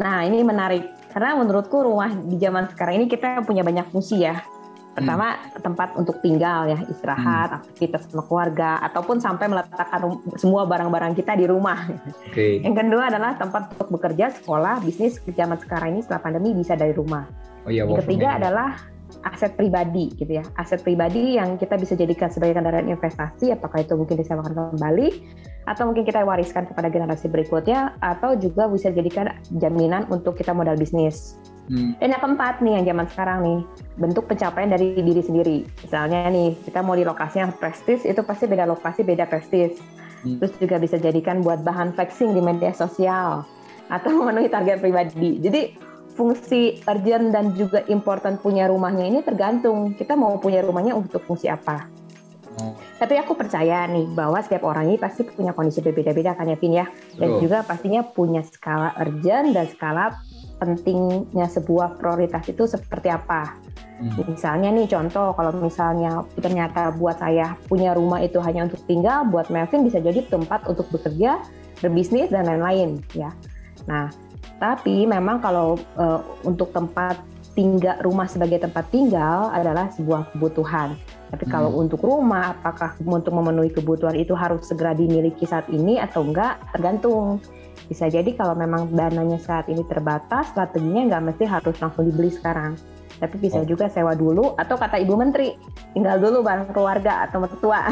Nah, 0.00 0.24
ini 0.24 0.40
menarik. 0.40 0.88
Karena 1.12 1.36
menurutku 1.40 1.80
rumah 1.80 2.12
di 2.12 2.36
zaman 2.36 2.68
sekarang 2.72 3.00
ini 3.00 3.06
kita 3.08 3.40
punya 3.44 3.64
banyak 3.64 3.88
fungsi 3.88 4.28
ya 4.28 4.44
Pertama 4.96 5.36
hmm. 5.36 5.60
tempat 5.60 5.88
untuk 6.00 6.16
tinggal 6.24 6.72
ya, 6.72 6.80
istirahat, 6.88 7.52
hmm. 7.52 7.58
aktivitas 7.60 8.08
sama 8.08 8.24
keluarga, 8.24 8.80
ataupun 8.80 9.20
sampai 9.20 9.44
meletakkan 9.52 10.16
semua 10.40 10.64
barang-barang 10.64 11.12
kita 11.12 11.36
di 11.36 11.44
rumah. 11.44 11.84
Okay. 12.32 12.64
Yang 12.64 12.80
kedua 12.80 13.12
adalah 13.12 13.36
tempat 13.36 13.76
untuk 13.76 14.00
bekerja, 14.00 14.32
sekolah, 14.40 14.80
bisnis 14.80 15.20
zaman 15.20 15.60
sekarang 15.60 15.92
ini 15.92 16.00
setelah 16.00 16.24
pandemi 16.24 16.56
bisa 16.56 16.72
dari 16.72 16.96
rumah. 16.96 17.28
Oh, 17.68 17.70
iya, 17.70 17.84
Yang 17.84 18.08
ketiga 18.08 18.40
adalah 18.40 18.80
aset 19.26 19.52
pribadi 19.52 20.16
gitu 20.16 20.40
ya. 20.40 20.44
Aset 20.56 20.80
pribadi 20.80 21.36
yang 21.36 21.60
kita 21.60 21.76
bisa 21.76 21.92
jadikan 21.92 22.32
sebagai 22.32 22.56
kendaraan 22.56 22.88
investasi, 22.88 23.52
apakah 23.52 23.84
itu 23.84 24.00
mungkin 24.00 24.16
disewakan 24.16 24.54
kembali, 24.74 25.08
atau 25.68 25.92
mungkin 25.92 26.08
kita 26.08 26.24
wariskan 26.24 26.64
kepada 26.72 26.88
generasi 26.88 27.28
berikutnya, 27.28 28.00
atau 28.00 28.32
juga 28.38 28.64
bisa 28.70 28.88
dijadikan 28.94 29.34
jaminan 29.60 30.08
untuk 30.08 30.38
kita 30.40 30.56
modal 30.56 30.78
bisnis. 30.78 31.36
Hmm. 31.66 31.98
Dan 31.98 32.14
yang 32.14 32.22
keempat 32.22 32.62
nih, 32.62 32.72
yang 32.78 32.84
zaman 32.94 33.06
sekarang 33.10 33.38
nih, 33.42 33.60
bentuk 33.98 34.24
pencapaian 34.30 34.70
dari 34.70 34.94
diri 35.02 35.22
sendiri. 35.22 35.58
Misalnya 35.82 36.30
nih, 36.30 36.54
kita 36.62 36.80
mau 36.82 36.94
di 36.94 37.02
lokasi 37.02 37.42
yang 37.42 37.52
prestis, 37.58 38.06
itu 38.06 38.22
pasti 38.22 38.46
beda 38.46 38.64
lokasi, 38.70 39.02
beda 39.02 39.26
prestis. 39.26 39.78
Hmm. 40.22 40.38
Terus 40.38 40.52
juga 40.62 40.76
bisa 40.78 40.96
jadikan 40.96 41.42
buat 41.42 41.66
bahan 41.66 41.98
flexing 41.98 42.34
di 42.34 42.40
media 42.42 42.70
sosial 42.70 43.42
atau 43.90 44.10
memenuhi 44.22 44.46
target 44.50 44.78
pribadi. 44.78 45.42
Jadi 45.42 45.60
fungsi 46.16 46.80
urgent 46.88 47.34
dan 47.34 47.52
juga 47.52 47.84
important 47.92 48.40
punya 48.40 48.66
rumahnya 48.72 49.04
ini 49.04 49.20
tergantung 49.20 49.92
kita 49.92 50.16
mau 50.16 50.40
punya 50.40 50.64
rumahnya 50.64 50.96
untuk 50.96 51.20
fungsi 51.28 51.52
apa. 51.52 51.84
Hmm. 52.56 52.72
Tapi 52.96 53.20
aku 53.20 53.36
percaya 53.36 53.84
nih 53.84 54.08
bahwa 54.16 54.40
setiap 54.40 54.64
orang 54.64 54.88
ini 54.88 54.96
pasti 54.96 55.28
punya 55.28 55.52
kondisi 55.52 55.84
berbeda-beda 55.84 56.32
kan 56.32 56.48
ya 56.48 56.56
Vin 56.56 56.72
ya. 56.72 56.88
Dan 57.20 57.36
Betul. 57.36 57.40
juga 57.44 57.58
pastinya 57.68 58.00
punya 58.00 58.40
skala 58.48 58.96
urgent 58.96 59.52
dan 59.52 59.68
skala 59.68 60.16
pentingnya 60.56 61.46
sebuah 61.48 62.00
prioritas 62.00 62.44
itu 62.48 62.64
seperti 62.64 63.12
apa. 63.12 63.56
Hmm. 63.96 64.12
Misalnya 64.28 64.68
nih 64.76 64.88
contoh 64.92 65.32
kalau 65.32 65.52
misalnya 65.56 66.20
ternyata 66.36 66.92
buat 66.92 67.16
saya 67.16 67.56
punya 67.64 67.96
rumah 67.96 68.20
itu 68.20 68.36
hanya 68.44 68.68
untuk 68.68 68.80
tinggal, 68.84 69.24
buat 69.28 69.48
Melvin 69.48 69.88
bisa 69.88 70.00
jadi 70.00 70.20
tempat 70.28 70.68
untuk 70.68 70.88
bekerja, 70.92 71.40
berbisnis 71.80 72.28
dan 72.28 72.44
lain-lain 72.44 73.00
ya. 73.16 73.32
Nah, 73.88 74.12
tapi 74.60 75.08
memang 75.08 75.40
kalau 75.40 75.80
uh, 75.96 76.20
untuk 76.44 76.72
tempat 76.76 77.20
tinggal 77.56 77.96
rumah 78.04 78.28
sebagai 78.28 78.60
tempat 78.60 78.84
tinggal 78.92 79.48
adalah 79.48 79.88
sebuah 79.96 80.36
kebutuhan. 80.36 80.92
Tapi 81.32 81.44
hmm. 81.48 81.52
kalau 81.52 81.72
untuk 81.72 82.04
rumah, 82.04 82.52
apakah 82.52 82.92
untuk 83.00 83.32
memenuhi 83.32 83.72
kebutuhan 83.72 84.14
itu 84.14 84.36
harus 84.36 84.68
segera 84.68 84.92
dimiliki 84.92 85.48
saat 85.48 85.64
ini 85.72 85.96
atau 85.96 86.20
enggak? 86.20 86.60
Tergantung. 86.76 87.40
Bisa 87.86 88.10
jadi 88.10 88.26
kalau 88.34 88.58
memang 88.58 88.90
dananya 88.90 89.38
saat 89.38 89.70
ini 89.70 89.86
terbatas, 89.86 90.50
strateginya 90.50 91.14
nggak 91.14 91.22
mesti 91.32 91.44
harus 91.46 91.76
langsung 91.78 92.06
dibeli 92.06 92.34
sekarang. 92.34 92.74
Tapi 93.16 93.36
bisa 93.40 93.62
oh. 93.62 93.66
juga 93.66 93.88
sewa 93.88 94.12
dulu 94.12 94.58
atau 94.58 94.76
kata 94.76 95.00
Ibu 95.00 95.14
Menteri, 95.16 95.56
tinggal 95.96 96.20
dulu 96.20 96.44
bareng 96.44 96.68
keluarga 96.74 97.24
atau 97.24 97.40
mertua. 97.40 97.86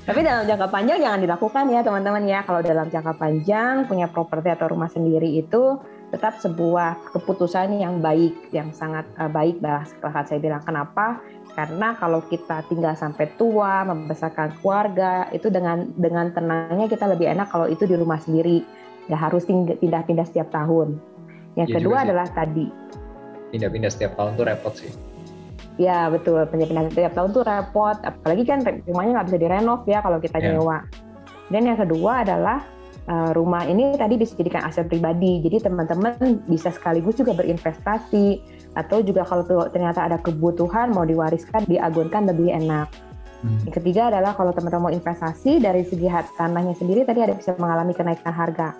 Tapi 0.00 0.26
dalam 0.26 0.48
jangka 0.48 0.68
panjang 0.72 0.98
jangan 0.98 1.20
dilakukan 1.20 1.64
ya 1.70 1.80
teman-teman 1.84 2.24
ya. 2.24 2.40
Kalau 2.42 2.64
dalam 2.64 2.88
jangka 2.88 3.14
panjang 3.20 3.84
punya 3.84 4.08
properti 4.08 4.48
atau 4.48 4.72
rumah 4.72 4.88
sendiri 4.88 5.28
itu 5.38 5.76
tetap 6.10 6.40
sebuah 6.42 7.14
keputusan 7.14 7.78
yang 7.78 8.02
baik, 8.02 8.50
yang 8.50 8.72
sangat 8.74 9.06
uh, 9.20 9.30
baik 9.30 9.60
bah. 9.62 9.84
Setelah 9.86 10.24
saya 10.26 10.40
bilang 10.40 10.64
kenapa? 10.64 11.20
Karena 11.60 11.92
kalau 12.00 12.24
kita 12.24 12.64
tinggal 12.72 12.96
sampai 12.96 13.28
tua, 13.36 13.84
membesarkan 13.84 14.56
keluarga, 14.64 15.28
itu 15.28 15.52
dengan 15.52 15.92
dengan 16.00 16.32
tenangnya 16.32 16.88
kita 16.88 17.04
lebih 17.04 17.28
enak 17.28 17.52
kalau 17.52 17.68
itu 17.68 17.84
di 17.84 18.00
rumah 18.00 18.16
sendiri, 18.16 18.64
nggak 19.12 19.20
harus 19.20 19.44
pindah-pindah 19.44 20.24
setiap 20.24 20.48
tahun. 20.48 20.96
Yang 21.60 21.68
ya 21.68 21.74
kedua 21.76 21.96
adalah 22.08 22.24
tadi. 22.32 22.72
Pindah-pindah 23.52 23.92
setiap 23.92 24.16
tahun 24.16 24.40
tuh 24.40 24.46
repot 24.48 24.72
sih 24.72 24.88
Ya 25.76 26.08
betul, 26.08 26.48
pindah-pindah 26.48 26.96
tiap 26.96 27.12
tahun 27.12 27.36
tuh 27.36 27.44
repot. 27.44 27.96
Apalagi 28.08 28.48
kan 28.48 28.64
rumahnya 28.88 29.20
nggak 29.20 29.28
bisa 29.28 29.38
direnov 29.44 29.84
ya 29.84 30.00
kalau 30.00 30.16
kita 30.16 30.40
yeah. 30.40 30.56
nyewa. 30.56 30.88
Dan 31.52 31.68
yang 31.68 31.76
kedua 31.76 32.24
adalah 32.24 32.64
uh, 33.10 33.30
rumah 33.34 33.66
ini 33.66 33.98
tadi 33.98 34.14
bisa 34.14 34.38
dijadikan 34.38 34.70
aset 34.70 34.86
pribadi. 34.86 35.42
Jadi 35.42 35.66
teman-teman 35.66 36.46
bisa 36.46 36.70
sekaligus 36.70 37.18
juga 37.18 37.34
berinvestasi 37.34 38.38
atau 38.78 39.02
juga 39.02 39.26
kalau 39.26 39.42
ternyata 39.68 40.06
ada 40.06 40.16
kebutuhan 40.22 40.94
mau 40.94 41.02
diwariskan, 41.02 41.66
diagunkan 41.66 42.30
lebih 42.30 42.54
enak. 42.54 42.86
Hmm. 43.42 43.58
Yang 43.66 43.82
ketiga 43.82 44.14
adalah 44.14 44.38
kalau 44.38 44.54
teman-teman 44.54 44.88
mau 44.88 44.94
investasi 44.94 45.58
dari 45.58 45.82
segi 45.82 46.06
tanahnya 46.38 46.78
sendiri 46.78 47.02
tadi 47.02 47.24
ada 47.24 47.34
bisa 47.34 47.56
mengalami 47.58 47.96
kenaikan 47.96 48.30
harga 48.30 48.76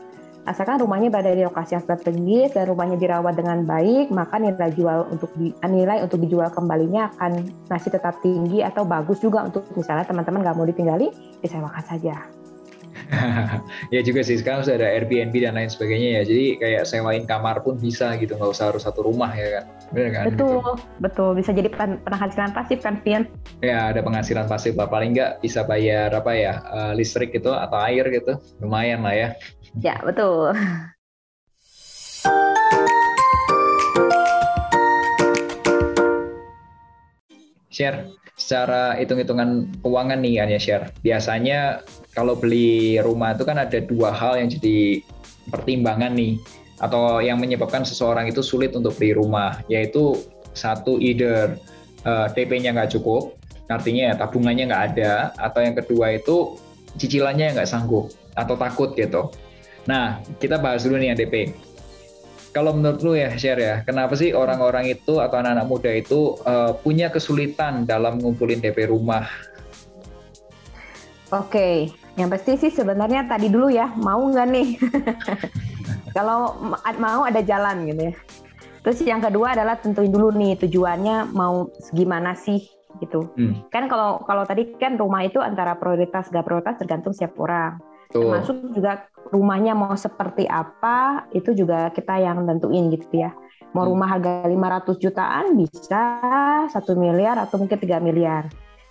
asalkan 0.49 0.81
rumahnya 0.81 1.12
berada 1.12 1.37
di 1.37 1.45
lokasi 1.45 1.77
yang 1.77 1.85
strategis 1.85 2.57
dan 2.57 2.64
rumahnya 2.64 2.97
dirawat 2.97 3.37
dengan 3.37 3.62
baik, 3.69 4.09
maka 4.09 4.40
nilai 4.40 4.73
jual 4.73 5.07
untuk 5.12 5.29
di, 5.37 5.53
nilai 5.69 6.01
untuk 6.01 6.19
dijual 6.23 6.49
kembalinya 6.49 7.12
akan 7.16 7.45
masih 7.69 7.93
tetap 7.93 8.16
tinggi 8.25 8.64
atau 8.64 8.88
bagus 8.88 9.21
juga 9.21 9.45
untuk 9.45 9.69
misalnya 9.77 10.09
teman-teman 10.09 10.40
nggak 10.40 10.57
mau 10.57 10.66
ditinggali, 10.66 11.12
disewakan 11.45 11.85
saja. 11.85 12.39
ya 13.94 14.01
juga 14.07 14.20
sih 14.23 14.38
sekarang 14.38 14.62
sudah 14.62 14.79
ada 14.83 14.88
Airbnb 14.94 15.35
dan 15.42 15.59
lain 15.59 15.70
sebagainya 15.70 16.20
ya. 16.20 16.23
Jadi 16.27 16.46
kayak 16.62 16.83
sewain 16.87 17.25
kamar 17.27 17.62
pun 17.62 17.77
bisa 17.77 18.14
gitu 18.18 18.38
nggak 18.38 18.51
usah 18.55 18.70
harus 18.70 18.87
satu 18.87 19.03
rumah 19.03 19.31
ya 19.35 19.61
kan. 19.61 19.64
Benar 19.90 20.11
kan? 20.14 20.25
Betul 20.31 20.55
gitu. 20.59 20.73
betul. 21.03 21.31
Bisa 21.35 21.51
jadi 21.51 21.68
penghasilan 22.07 22.51
pasif 22.55 22.79
kan 22.83 23.03
Pian 23.03 23.27
ya 23.61 23.90
ada 23.90 24.01
penghasilan 24.01 24.46
pasif 24.46 24.79
lah. 24.79 24.87
Paling 24.87 25.14
nggak 25.14 25.42
bisa 25.42 25.66
bayar 25.66 26.14
apa 26.14 26.33
ya 26.35 26.62
uh, 26.70 26.92
listrik 26.94 27.35
gitu 27.35 27.51
atau 27.51 27.79
air 27.83 28.07
gitu. 28.09 28.38
Lumayan 28.62 29.03
lah 29.03 29.14
ya. 29.14 29.29
Ya, 29.79 29.94
betul. 30.03 30.51
Share 37.70 38.11
secara 38.40 38.99
hitung-hitungan 38.99 39.68
keuangan 39.85 40.18
nih 40.18 40.42
kan 40.42 40.49
ya 40.51 40.59
share. 40.59 40.85
Biasanya 41.07 41.85
kalau 42.14 42.35
beli 42.35 42.99
rumah 43.01 43.35
itu 43.35 43.44
kan 43.46 43.59
ada 43.59 43.79
dua 43.83 44.11
hal 44.11 44.38
yang 44.38 44.49
jadi 44.51 45.03
pertimbangan 45.51 46.14
nih 46.14 46.38
atau 46.81 47.20
yang 47.20 47.37
menyebabkan 47.37 47.85
seseorang 47.85 48.27
itu 48.31 48.40
sulit 48.40 48.73
untuk 48.73 48.96
beli 48.96 49.12
rumah 49.12 49.61
yaitu 49.68 50.16
satu 50.57 50.96
either 50.99 51.55
uh, 52.09 52.27
eh, 52.27 52.46
DP-nya 52.46 52.73
nggak 52.73 52.96
cukup 52.99 53.37
artinya 53.70 54.18
tabungannya 54.18 54.66
nggak 54.66 54.85
ada 54.94 55.31
atau 55.38 55.61
yang 55.62 55.79
kedua 55.79 56.18
itu 56.18 56.59
cicilannya 56.99 57.55
nggak 57.55 57.68
sanggup 57.70 58.11
atau 58.35 58.59
takut 58.59 58.96
gitu 58.99 59.31
Nah, 59.88 60.20
kita 60.37 60.61
bahas 60.61 60.85
dulu 60.85 61.01
nih 61.01 61.09
yang 61.12 61.18
DP. 61.18 61.35
Kalau 62.51 62.75
menurut 62.75 63.01
lu 63.07 63.14
ya, 63.14 63.31
share 63.38 63.62
ya, 63.62 63.75
kenapa 63.87 64.18
sih 64.18 64.35
orang-orang 64.35 64.90
itu 64.90 65.23
atau 65.23 65.38
anak-anak 65.38 65.66
muda 65.70 65.90
itu 65.94 66.35
uh, 66.42 66.75
punya 66.83 67.07
kesulitan 67.07 67.87
dalam 67.87 68.18
ngumpulin 68.18 68.59
DP 68.59 68.90
rumah? 68.90 69.27
Oke, 71.31 71.94
yang 72.20 72.30
pasti 72.30 72.61
sih 72.61 72.68
sebenarnya 72.68 73.24
tadi 73.24 73.48
dulu 73.48 73.72
ya, 73.72 73.88
mau 73.96 74.20
nggak 74.20 74.48
nih? 74.52 74.68
Kalau 76.16 76.59
mau 77.00 77.24
ada 77.24 77.40
jalan 77.40 77.88
gitu 77.88 78.12
ya. 78.12 78.14
Terus 78.80 78.98
yang 79.04 79.20
kedua 79.20 79.52
adalah 79.52 79.76
tentuin 79.76 80.09
dulu 80.09 80.33
nih 80.33 80.56
tujuannya 80.56 81.37
mau 81.37 81.68
gimana 81.92 82.33
sih 82.33 82.64
gitu. 82.98 83.28
Hmm. 83.37 83.68
Kan 83.68 83.87
kalau 83.92 84.24
kalau 84.24 84.42
tadi 84.48 84.72
kan 84.80 84.96
rumah 84.96 85.20
itu 85.22 85.37
antara 85.38 85.76
prioritas 85.76 86.33
gak 86.33 86.48
prioritas 86.48 86.80
tergantung 86.80 87.12
siap 87.12 87.37
orang. 87.37 87.76
Tuh. 88.11 88.24
Termasuk 88.24 88.74
juga 88.74 89.06
rumahnya 89.30 89.76
mau 89.76 89.94
seperti 89.94 90.48
apa 90.48 91.28
itu 91.37 91.54
juga 91.54 91.92
kita 91.92 92.18
yang 92.18 92.48
tentuin 92.48 92.88
gitu 92.88 93.20
ya. 93.20 93.30
Mau 93.76 93.85
hmm. 93.87 93.92
rumah 93.94 94.09
harga 94.16 94.48
500 94.48 94.96
jutaan 94.98 95.44
bisa 95.54 96.02
satu 96.72 96.96
miliar 96.96 97.37
atau 97.38 97.61
mungkin 97.61 97.78
3 97.78 98.00
miliar. 98.00 98.48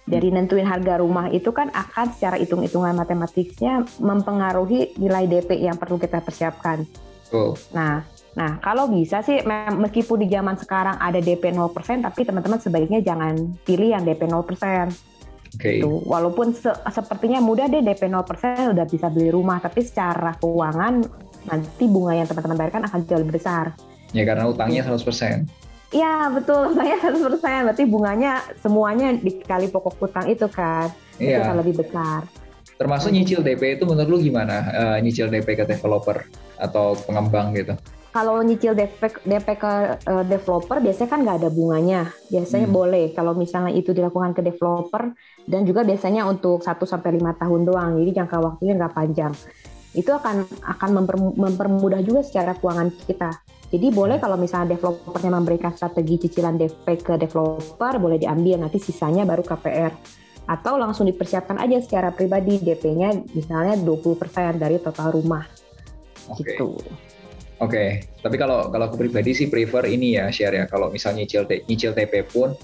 Dari 0.10 0.34
nentuin 0.34 0.66
harga 0.66 0.98
rumah 0.98 1.30
itu 1.30 1.54
kan 1.54 1.70
akan 1.70 2.18
secara 2.18 2.42
hitung-hitungan 2.42 2.98
matematiknya 2.98 3.86
mempengaruhi 4.02 4.98
nilai 4.98 5.30
DP 5.30 5.62
yang 5.62 5.78
perlu 5.78 6.02
kita 6.02 6.18
persiapkan. 6.26 6.82
Oh. 7.30 7.54
Nah, 7.78 8.02
nah 8.34 8.58
kalau 8.58 8.90
bisa 8.90 9.22
sih 9.22 9.46
meskipun 9.78 10.26
di 10.26 10.28
zaman 10.34 10.58
sekarang 10.58 10.98
ada 10.98 11.22
DP 11.22 11.54
0% 11.54 12.02
tapi 12.02 12.26
teman-teman 12.26 12.58
sebaiknya 12.58 13.06
jangan 13.06 13.54
pilih 13.62 13.94
yang 13.94 14.02
DP 14.02 14.26
0%. 14.26 14.90
Okay. 15.50 15.82
Tuh, 15.82 16.02
walaupun 16.06 16.54
se 16.54 16.70
sepertinya 16.94 17.42
mudah 17.42 17.70
deh 17.70 17.82
DP 17.82 18.10
0% 18.10 18.74
udah 18.74 18.86
bisa 18.86 19.10
beli 19.10 19.34
rumah, 19.34 19.58
tapi 19.58 19.82
secara 19.82 20.38
keuangan 20.38 21.06
nanti 21.50 21.86
bunga 21.90 22.18
yang 22.18 22.28
teman-teman 22.30 22.58
bayarkan 22.58 22.86
akan 22.86 23.00
jauh 23.06 23.22
lebih 23.22 23.42
besar. 23.42 23.74
Ya 24.14 24.26
karena 24.26 24.50
utangnya 24.50 24.82
100%. 24.86 25.46
Iya 25.90 26.30
betul, 26.30 26.62
utangnya 26.74 26.98
100%, 27.02 27.66
berarti 27.66 27.84
bunganya 27.90 28.32
semuanya 28.62 29.14
dikali 29.18 29.74
pokok 29.74 30.06
utang 30.06 30.26
itu 30.30 30.46
kan, 30.46 30.94
iya. 31.18 31.38
itu 31.38 31.40
akan 31.42 31.58
lebih 31.66 31.76
besar. 31.82 32.30
Termasuk 32.80 33.12
nyicil 33.12 33.44
DP 33.44 33.76
itu 33.76 33.84
menurut 33.84 34.08
lu 34.08 34.18
gimana? 34.22 34.56
Uh, 34.72 34.98
nyicil 35.04 35.28
DP 35.28 35.58
ke 35.60 35.66
developer 35.68 36.24
atau 36.56 36.96
pengembang 37.04 37.52
gitu? 37.58 37.76
kalau 38.10 38.42
nyicil 38.42 38.74
DP, 38.74 39.22
DP 39.22 39.48
ke 39.62 39.74
uh, 40.10 40.26
developer 40.26 40.82
biasanya 40.82 41.10
kan 41.10 41.20
nggak 41.22 41.38
ada 41.46 41.50
bunganya. 41.54 42.02
Biasanya 42.34 42.68
hmm. 42.68 42.76
boleh 42.76 43.06
kalau 43.14 43.38
misalnya 43.38 43.72
itu 43.74 43.94
dilakukan 43.94 44.34
ke 44.34 44.42
developer 44.42 45.14
dan 45.46 45.62
juga 45.66 45.86
biasanya 45.86 46.26
untuk 46.26 46.66
1 46.66 46.74
sampai 46.90 47.22
5 47.22 47.42
tahun 47.42 47.62
doang. 47.70 47.92
Jadi 48.02 48.12
jangka 48.18 48.38
waktunya 48.42 48.74
nggak 48.82 48.94
panjang. 48.98 49.34
Itu 49.94 50.14
akan 50.14 50.46
akan 50.66 50.90
memper, 50.94 51.18
mempermudah 51.18 52.02
juga 52.02 52.26
secara 52.26 52.58
keuangan 52.58 52.90
kita. 53.06 53.30
Jadi 53.70 53.88
boleh 53.94 54.18
hmm. 54.18 54.24
kalau 54.26 54.38
misalnya 54.38 54.74
developernya 54.74 55.32
memberikan 55.32 55.72
strategi 55.78 56.26
cicilan 56.26 56.58
DP 56.58 56.88
ke 57.06 57.14
developer 57.22 57.94
boleh 58.02 58.18
diambil 58.18 58.66
nanti 58.66 58.82
sisanya 58.82 59.24
baru 59.30 59.46
KPR 59.46 59.94
atau 60.50 60.82
langsung 60.82 61.06
dipersiapkan 61.06 61.62
aja 61.62 61.78
secara 61.78 62.10
pribadi 62.10 62.58
DP-nya 62.58 63.14
misalnya 63.38 63.78
20% 63.78 64.58
dari 64.58 64.82
total 64.82 65.14
rumah. 65.14 65.46
Okay. 66.34 66.58
Gitu. 66.58 66.82
Oke, 67.60 67.76
okay. 67.76 67.90
tapi 68.24 68.40
kalau 68.40 68.72
kalau 68.72 68.88
aku 68.90 68.98
pribadi 68.98 69.36
sih 69.36 69.52
prefer 69.52 69.86
ini 69.86 70.18
ya 70.18 70.32
share 70.34 70.58
ya. 70.58 70.66
Kalau 70.66 70.90
misalnya 70.90 71.28
nyicil 71.28 71.46
nyicil 71.68 71.92
TP 71.94 72.26
pun 72.26 72.56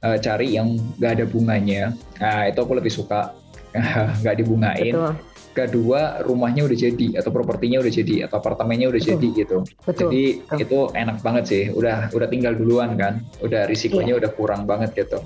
uh, 0.00 0.16
cari 0.16 0.56
yang 0.56 0.78
nggak 0.96 1.20
ada 1.20 1.24
bunganya. 1.28 1.92
Nah 2.22 2.48
itu 2.48 2.62
aku 2.64 2.72
lebih 2.78 2.92
suka 2.94 3.36
nggak 4.24 4.36
dibungain. 4.40 4.94
Betul. 4.94 5.33
Kedua 5.54 6.18
rumahnya 6.26 6.66
udah 6.66 6.74
jadi 6.74 7.22
atau 7.22 7.30
propertinya 7.30 7.78
udah 7.78 7.92
jadi 7.94 8.26
atau 8.26 8.42
apartemennya 8.42 8.90
udah 8.90 9.00
Betul. 9.00 9.12
jadi 9.14 9.28
gitu. 9.38 9.56
Betul. 9.86 10.00
Jadi 10.10 10.24
Betul. 10.42 10.58
itu 10.66 10.78
enak 10.98 11.16
banget 11.22 11.44
sih. 11.46 11.64
Udah 11.70 12.10
udah 12.10 12.26
tinggal 12.26 12.58
duluan 12.58 12.98
kan. 12.98 13.22
Udah 13.38 13.70
risikonya 13.70 14.18
iya. 14.18 14.20
udah 14.20 14.30
kurang 14.34 14.66
banget 14.66 14.90
gitu. 14.98 15.22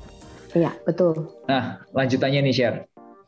Iya 0.53 0.77
betul. 0.85 1.33
Nah 1.49 1.81
lanjutannya 1.97 2.45
nih 2.45 2.55
share. 2.55 2.79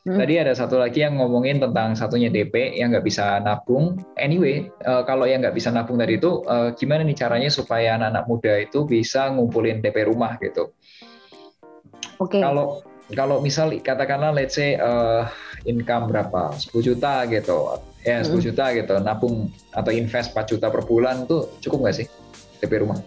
Hmm. 0.00 0.16
Tadi 0.16 0.40
ada 0.40 0.56
satu 0.56 0.80
lagi 0.80 1.04
yang 1.04 1.20
ngomongin 1.20 1.60
tentang 1.60 1.92
satunya 1.92 2.32
DP 2.32 2.80
yang 2.80 2.88
nggak 2.88 3.04
bisa 3.04 3.36
nabung. 3.44 4.00
Anyway, 4.16 4.72
uh, 4.88 5.04
kalau 5.04 5.28
yang 5.28 5.44
nggak 5.44 5.52
bisa 5.52 5.68
nabung 5.68 6.00
tadi 6.00 6.16
itu, 6.16 6.40
uh, 6.48 6.72
gimana 6.72 7.04
nih 7.04 7.12
caranya 7.20 7.52
supaya 7.52 8.00
anak-anak 8.00 8.24
muda 8.24 8.52
itu 8.64 8.88
bisa 8.88 9.28
ngumpulin 9.28 9.84
DP 9.84 10.08
rumah 10.08 10.40
gitu? 10.40 10.72
Oke. 12.16 12.36
Okay. 12.36 12.40
Kalau 12.40 12.80
kalau 13.12 13.44
misal 13.44 13.76
katakanlah 13.76 14.32
let's 14.32 14.56
say 14.56 14.80
uh, 14.80 15.28
income 15.66 16.08
berapa 16.08 16.56
10 16.56 16.70
juta 16.80 17.26
gitu 17.28 17.80
ya 18.00 18.24
10 18.24 18.32
hmm. 18.32 18.40
juta 18.40 18.64
gitu 18.72 18.94
nabung 19.00 19.52
atau 19.72 19.90
invest 19.92 20.32
4 20.32 20.50
juta 20.56 20.66
per 20.72 20.82
bulan 20.84 21.28
tuh 21.28 21.52
cukup 21.60 21.88
nggak 21.88 21.96
sih 22.00 22.06
DP 22.60 22.84
rumah? 22.84 23.00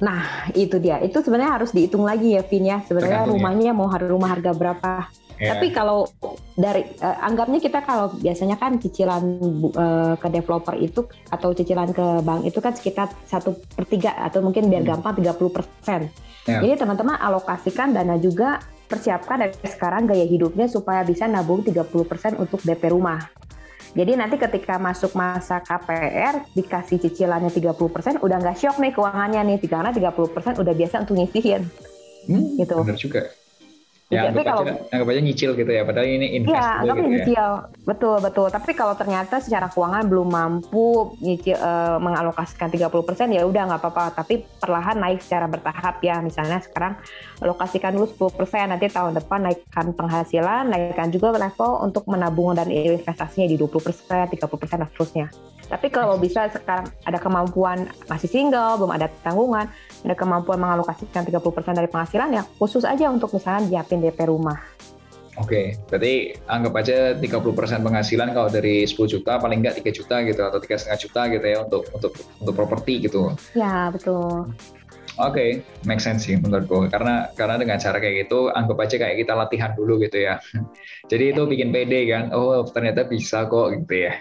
Nah 0.00 0.52
itu 0.52 0.76
dia 0.76 1.00
itu 1.00 1.16
sebenarnya 1.20 1.60
harus 1.60 1.72
dihitung 1.72 2.04
lagi 2.04 2.36
ya 2.36 2.42
Vin 2.44 2.64
ya 2.68 2.78
sebenarnya 2.84 3.24
ya. 3.24 3.30
rumahnya 3.32 3.72
mau 3.72 3.88
harga 3.88 4.08
rumah 4.08 4.30
harga 4.32 4.52
berapa 4.52 4.92
Yeah. 5.36 5.52
Tapi 5.52 5.68
kalau 5.68 6.08
dari 6.56 6.88
uh, 7.04 7.20
anggapnya 7.20 7.60
kita 7.60 7.84
kalau 7.84 8.08
biasanya 8.16 8.56
kan 8.56 8.80
cicilan 8.80 9.24
uh, 9.76 10.16
ke 10.16 10.32
developer 10.32 10.72
itu 10.80 11.04
atau 11.28 11.52
cicilan 11.52 11.92
ke 11.92 12.24
bank 12.24 12.48
itu 12.48 12.56
kan 12.64 12.72
sekitar 12.72 13.12
satu 13.28 13.52
per 13.76 13.84
tiga 13.84 14.16
atau 14.16 14.40
mungkin 14.40 14.72
biar 14.72 14.80
hmm. 14.80 14.90
gampang 14.96 15.20
30 15.20 15.36
persen. 15.52 16.00
Yeah. 16.48 16.64
Jadi 16.64 16.80
teman-teman 16.80 17.20
alokasikan 17.20 17.92
dana 17.92 18.16
juga 18.16 18.64
persiapkan 18.86 19.46
dari 19.46 19.54
sekarang 19.66 20.06
gaya 20.06 20.24
hidupnya 20.24 20.70
supaya 20.70 21.02
bisa 21.02 21.26
nabung 21.26 21.62
30% 21.66 22.38
untuk 22.38 22.62
DP 22.62 22.94
rumah. 22.94 23.20
Jadi 23.96 24.12
nanti 24.12 24.36
ketika 24.36 24.76
masuk 24.76 25.16
masa 25.16 25.64
KPR 25.64 26.44
dikasih 26.52 27.00
cicilannya 27.00 27.48
30% 27.48 28.20
udah 28.20 28.36
nggak 28.44 28.56
shock 28.60 28.76
nih 28.76 28.92
keuangannya 28.92 29.40
nih 29.56 29.58
karena 29.64 29.88
30% 29.88 30.60
udah 30.60 30.74
biasa 30.76 30.94
untuk 31.08 31.16
nyisihin. 31.16 31.64
Hmm, 32.28 32.60
gitu. 32.60 32.76
Benar 32.84 33.00
juga. 33.00 33.22
Ya, 34.06 34.30
tapi 34.30 34.46
kalau 34.46 34.62
aja, 34.62 34.86
anggap 34.94 35.08
aja 35.10 35.18
nyicil 35.18 35.50
gitu 35.58 35.66
ya, 35.66 35.82
padahal 35.82 36.06
ini 36.06 36.38
invest 36.38 36.54
ya, 36.54 36.78
gitu 36.78 36.94
ya. 36.94 37.06
nyicil. 37.10 37.46
Betul, 37.82 38.16
betul. 38.22 38.46
Tapi 38.54 38.70
kalau 38.78 38.94
ternyata 38.94 39.42
secara 39.42 39.66
keuangan 39.66 40.06
belum 40.06 40.30
mampu 40.30 41.18
nyicil 41.18 41.58
uh, 41.58 41.98
mengalokasikan 41.98 42.70
30% 42.70 42.86
ya 43.34 43.42
udah 43.42 43.62
nggak 43.66 43.82
apa-apa, 43.82 44.14
tapi 44.14 44.46
perlahan 44.62 45.02
naik 45.02 45.26
secara 45.26 45.50
bertahap 45.50 45.98
ya. 46.06 46.22
Misalnya 46.22 46.62
sekarang 46.62 47.02
alokasikan 47.42 47.98
dulu 47.98 48.06
10%, 48.30 48.70
nanti 48.70 48.86
tahun 48.94 49.18
depan 49.18 49.42
naikkan 49.42 49.90
penghasilan, 49.98 50.70
naikkan 50.70 51.10
juga 51.10 51.34
level 51.34 51.82
untuk 51.82 52.06
menabung 52.06 52.54
dan 52.54 52.70
investasinya 52.70 53.50
di 53.50 53.58
20%, 53.58 54.30
30% 54.30 54.38
dan 54.78 54.86
seterusnya. 54.86 55.26
Tapi 55.66 55.90
kalau 55.90 56.14
bisa 56.14 56.46
sekarang 56.46 56.86
ada 57.02 57.18
kemampuan 57.18 57.90
masih 58.06 58.30
single, 58.30 58.78
belum 58.78 58.92
ada 58.94 59.10
tanggungan, 59.26 59.66
ada 60.06 60.14
kemampuan 60.14 60.62
mengalokasikan 60.62 61.26
30% 61.26 61.74
dari 61.74 61.90
penghasilan 61.90 62.28
ya 62.30 62.42
khusus 62.62 62.86
aja 62.86 63.10
untuk 63.10 63.34
misalnya 63.34 63.66
nyiapin 63.96 64.28
DP 64.28 64.28
rumah. 64.28 64.58
Oke, 65.36 65.76
berarti 65.92 66.32
anggap 66.48 66.72
aja 66.80 67.12
30% 67.12 67.84
penghasilan 67.84 68.32
kalau 68.32 68.48
dari 68.48 68.88
10 68.88 68.96
juta 69.04 69.36
paling 69.36 69.60
nggak 69.60 69.84
3 69.84 69.92
juta 69.92 70.16
gitu 70.24 70.40
atau 70.40 70.58
tiga 70.64 70.80
setengah 70.80 71.00
juta 71.04 71.20
gitu 71.28 71.44
ya 71.44 71.58
untuk 71.60 71.82
untuk 71.92 72.12
untuk 72.40 72.54
properti 72.56 73.04
gitu. 73.04 73.36
Ya, 73.52 73.92
betul. 73.92 74.48
Oke, 75.16 75.32
okay, 75.32 75.50
make 75.84 76.00
sense 76.00 76.24
sih 76.24 76.40
menurutku. 76.40 76.88
Karena 76.88 77.28
karena 77.36 77.60
dengan 77.60 77.76
cara 77.76 78.00
kayak 78.00 78.28
gitu, 78.28 78.48
anggap 78.48 78.80
aja 78.80 78.96
kayak 78.96 79.16
kita 79.20 79.32
latihan 79.36 79.76
dulu 79.76 80.00
gitu 80.00 80.24
ya. 80.24 80.40
Jadi 81.12 81.36
itu 81.36 81.42
bikin 81.44 81.68
pede 81.68 82.08
kan. 82.08 82.32
Oh 82.32 82.64
ternyata 82.64 83.04
bisa 83.04 83.44
kok 83.44 83.76
gitu 83.76 84.08
ya. 84.08 84.16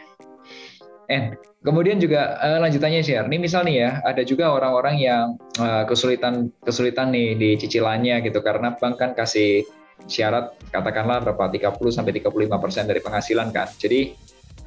And 1.10 1.38
kemudian 1.62 2.02
juga 2.02 2.38
uh, 2.42 2.62
lanjutannya 2.62 3.02
share. 3.06 3.26
Ini 3.30 3.38
misal 3.38 3.66
nih 3.66 3.76
ya, 3.82 3.90
ada 4.02 4.22
juga 4.26 4.54
orang-orang 4.54 4.96
yang 5.02 5.38
uh, 5.62 5.84
kesulitan 5.86 6.50
kesulitan 6.66 7.14
nih 7.14 7.38
di 7.38 7.50
cicilannya 7.62 8.26
gitu 8.26 8.42
karena 8.42 8.74
bank 8.78 8.98
kan 8.98 9.12
kasih 9.14 9.66
syarat 10.06 10.54
katakanlah 10.70 11.24
berapa 11.24 11.50
30 11.50 11.72
sampai 11.90 12.14
35 12.20 12.64
persen 12.64 12.84
dari 12.86 13.02
penghasilan 13.02 13.50
kan. 13.54 13.70
Jadi 13.78 14.14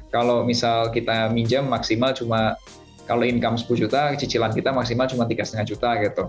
kalau 0.09 0.41
misal 0.43 0.89
kita 0.89 1.29
minjam 1.29 1.69
maksimal 1.69 2.11
cuma 2.17 2.57
kalau 3.05 3.25
income 3.25 3.57
10 3.57 3.83
juta, 3.89 4.13
cicilan 4.13 4.53
kita 4.53 4.69
maksimal 4.69 5.09
cuma 5.09 5.25
tiga 5.25 5.41
setengah 5.41 5.65
juta 5.65 5.89
gitu. 5.97 6.23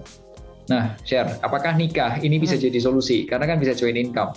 Nah, 0.73 0.97
share, 1.05 1.37
apakah 1.45 1.77
nikah 1.77 2.17
ini 2.25 2.41
bisa 2.41 2.57
hmm. 2.57 2.65
jadi 2.71 2.79
solusi? 2.81 3.29
Karena 3.29 3.45
kan 3.45 3.61
bisa 3.61 3.77
join 3.77 3.99
income. 4.01 4.33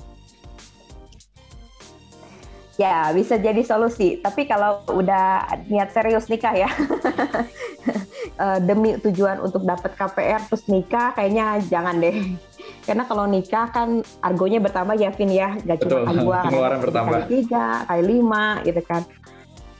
Ya, 2.73 3.13
bisa 3.13 3.37
jadi 3.37 3.61
solusi. 3.61 4.17
Tapi 4.17 4.49
kalau 4.49 4.81
udah 4.89 5.45
niat 5.69 5.93
serius 5.93 6.25
nikah 6.25 6.57
ya, 6.57 6.69
eh, 8.45 8.59
demi 8.65 8.97
tujuan 8.97 9.37
untuk 9.45 9.61
dapat 9.61 9.93
KPR 9.93 10.41
terus 10.49 10.65
nikah, 10.65 11.13
kayaknya 11.13 11.61
jangan 11.69 12.01
deh. 12.01 12.33
Karena 12.89 13.05
kalau 13.05 13.29
nikah 13.29 13.69
kan 13.69 14.01
argonya 14.25 14.57
bertambah 14.57 14.97
ya, 14.97 15.13
Vin 15.13 15.29
ya, 15.29 15.53
gak 15.61 15.85
cuma 15.85 16.09
kali 16.09 16.17
dua, 16.25 16.39
kali 16.49 17.21
tiga, 17.29 17.85
kali 17.85 18.03
lima, 18.09 18.45
gitu 18.65 18.81
kan. 18.81 19.05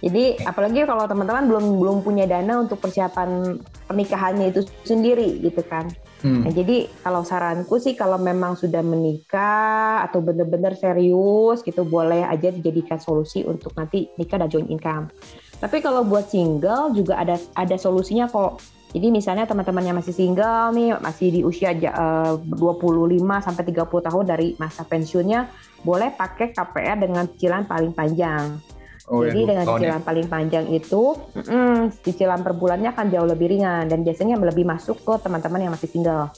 Jadi 0.03 0.23
apalagi 0.45 0.83
kalau 0.85 1.07
teman-teman 1.09 1.47
belum 1.49 1.65
belum 1.79 1.97
punya 2.03 2.27
dana 2.29 2.61
untuk 2.61 2.77
persiapan 2.77 3.57
pernikahannya 3.89 4.53
itu 4.53 4.69
sendiri, 4.85 5.41
gitu 5.41 5.65
kan. 5.65 5.89
Hmm. 6.23 6.47
Nah, 6.47 6.55
jadi 6.55 6.87
kalau 7.03 7.27
saranku 7.27 7.83
sih 7.83 7.99
kalau 7.99 8.15
memang 8.15 8.55
sudah 8.55 8.79
menikah 8.79 10.07
atau 10.07 10.23
benar-benar 10.23 10.79
serius 10.79 11.59
gitu 11.67 11.83
boleh 11.83 12.23
aja 12.23 12.47
dijadikan 12.47 12.95
solusi 12.95 13.43
untuk 13.43 13.75
nanti 13.75 14.07
nikah 14.15 14.39
dan 14.39 14.47
joint 14.47 14.71
income. 14.71 15.11
Tapi 15.59 15.83
kalau 15.83 16.07
buat 16.07 16.31
single 16.31 16.95
juga 16.95 17.19
ada 17.19 17.35
ada 17.59 17.75
solusinya 17.75 18.31
kok. 18.31 18.63
Jadi 18.93 19.09
misalnya 19.09 19.49
teman-teman 19.49 19.83
yang 19.89 19.97
masih 19.97 20.13
single 20.13 20.69
nih, 20.71 20.95
masih 21.01 21.27
di 21.33 21.41
usia 21.41 21.73
uh, 21.73 22.37
25 22.37 23.19
sampai 23.41 23.63
30 23.73 23.89
tahun 23.89 24.23
dari 24.29 24.53
masa 24.61 24.85
pensiunnya, 24.85 25.49
boleh 25.81 26.13
pakai 26.13 26.53
KPR 26.53 27.01
dengan 27.01 27.25
cicilan 27.25 27.65
paling 27.65 27.89
panjang. 27.91 28.61
Oh, 29.11 29.19
Jadi 29.19 29.43
ya, 29.43 29.47
dengan 29.51 29.65
cicilan 29.67 29.99
ya. 29.99 30.07
paling 30.07 30.27
panjang 30.31 30.65
itu, 30.71 31.03
mm, 31.35 31.99
cicilan 32.07 32.39
per 32.39 32.55
bulannya 32.55 32.95
akan 32.95 33.11
jauh 33.11 33.27
lebih 33.27 33.51
ringan 33.51 33.91
dan 33.91 33.99
biasanya 33.99 34.39
lebih 34.39 34.63
masuk 34.63 34.95
ke 35.03 35.13
teman-teman 35.19 35.59
yang 35.59 35.71
masih 35.75 35.91
single. 35.91 36.31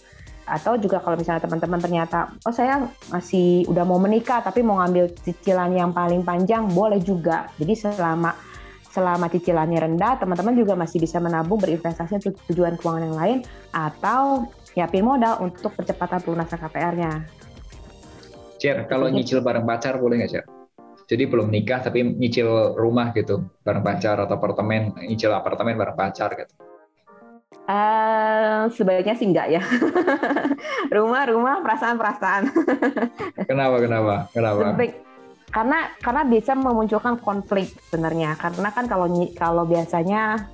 Atau 0.49 0.77
juga 0.81 0.97
kalau 0.97 1.13
misalnya 1.13 1.45
teman-teman 1.45 1.77
ternyata, 1.77 2.33
oh 2.41 2.53
saya 2.53 2.89
masih 3.13 3.69
udah 3.69 3.85
mau 3.85 4.01
menikah 4.01 4.41
tapi 4.41 4.65
mau 4.65 4.81
ngambil 4.81 5.13
cicilan 5.13 5.77
yang 5.77 5.93
paling 5.93 6.25
panjang, 6.25 6.65
boleh 6.73 6.97
juga. 7.05 7.53
Jadi 7.61 7.73
selama 7.77 8.33
selama 8.89 9.29
cicilannya 9.29 9.79
rendah, 9.85 10.17
teman-teman 10.17 10.57
juga 10.57 10.73
masih 10.73 10.97
bisa 10.97 11.21
menabung 11.21 11.61
berinvestasi 11.61 12.17
untuk 12.17 12.33
tujuan 12.49 12.81
keuangan 12.81 13.03
yang 13.05 13.17
lain 13.17 13.37
atau 13.75 14.49
nyiapin 14.73 15.05
modal 15.05 15.37
untuk 15.45 15.69
percepatan 15.77 16.17
pelunasan 16.23 16.57
KPR-nya. 16.57 17.11
Cer, 18.57 18.87
kalau 18.89 19.11
nyicil 19.11 19.43
bareng 19.43 19.67
pacar 19.67 19.99
boleh 19.99 20.23
nggak, 20.23 20.31
Cer? 20.31 20.54
Jadi 21.05 21.29
belum 21.29 21.53
nikah 21.53 21.85
tapi 21.85 22.01
nyicil 22.01 22.73
rumah 22.77 23.13
gitu 23.13 23.45
bareng 23.61 23.85
pacar 23.85 24.17
atau 24.17 24.35
apartemen 24.37 24.93
nyicil 25.05 25.31
apartemen 25.33 25.77
bareng 25.77 25.97
pacar 25.97 26.33
gitu 26.33 26.53
Uh, 27.65 28.69
sebaiknya 28.77 29.17
sih 29.17 29.25
enggak 29.25 29.57
ya. 29.57 29.61
Rumah-rumah, 30.95 31.65
perasaan-perasaan. 31.65 32.53
kenapa, 33.49 33.81
kenapa, 33.81 34.15
kenapa? 34.29 34.77
Sebaik, 34.77 34.93
karena 35.49 35.79
karena 35.97 36.21
bisa 36.29 36.53
memunculkan 36.53 37.17
konflik 37.17 37.73
sebenarnya. 37.89 38.37
Karena 38.37 38.69
kan 38.69 38.85
kalau 38.85 39.09
kalau 39.33 39.65
biasanya 39.65 40.45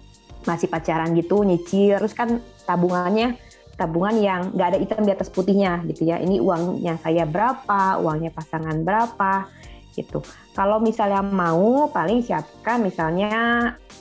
masih 0.47 0.71
pacaran 0.71 1.11
gitu 1.11 1.43
nyicil, 1.43 1.99
terus 1.99 2.15
kan 2.15 2.39
tabungannya 2.63 3.35
tabungan 3.75 4.15
yang 4.15 4.41
nggak 4.55 4.67
ada 4.71 4.79
hitam 4.79 5.03
di 5.03 5.11
atas 5.11 5.27
putihnya 5.27 5.83
gitu 5.91 6.07
ya. 6.07 6.15
Ini 6.15 6.39
uangnya 6.39 6.95
saya 7.03 7.27
berapa, 7.27 7.99
uangnya 7.99 8.31
pasangan 8.31 8.87
berapa 8.87 9.51
gitu. 9.95 10.23
Kalau 10.51 10.79
misalnya 10.79 11.23
mau, 11.23 11.87
paling 11.91 12.23
siapkan 12.23 12.83
misalnya 12.83 13.31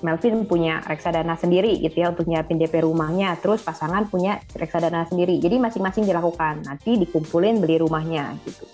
Melvin 0.00 0.48
punya 0.48 0.80
reksadana 0.86 1.36
sendiri 1.36 1.76
gitu 1.78 2.00
ya 2.00 2.10
untuk 2.10 2.26
nyiapin 2.26 2.56
DP 2.56 2.82
rumahnya, 2.82 3.36
terus 3.38 3.60
pasangan 3.60 4.08
punya 4.08 4.40
reksadana 4.56 5.04
sendiri. 5.06 5.36
Jadi 5.38 5.60
masing-masing 5.60 6.08
dilakukan, 6.08 6.64
nanti 6.64 6.96
dikumpulin 6.96 7.60
beli 7.60 7.78
rumahnya 7.82 8.34
gitu. 8.46 8.64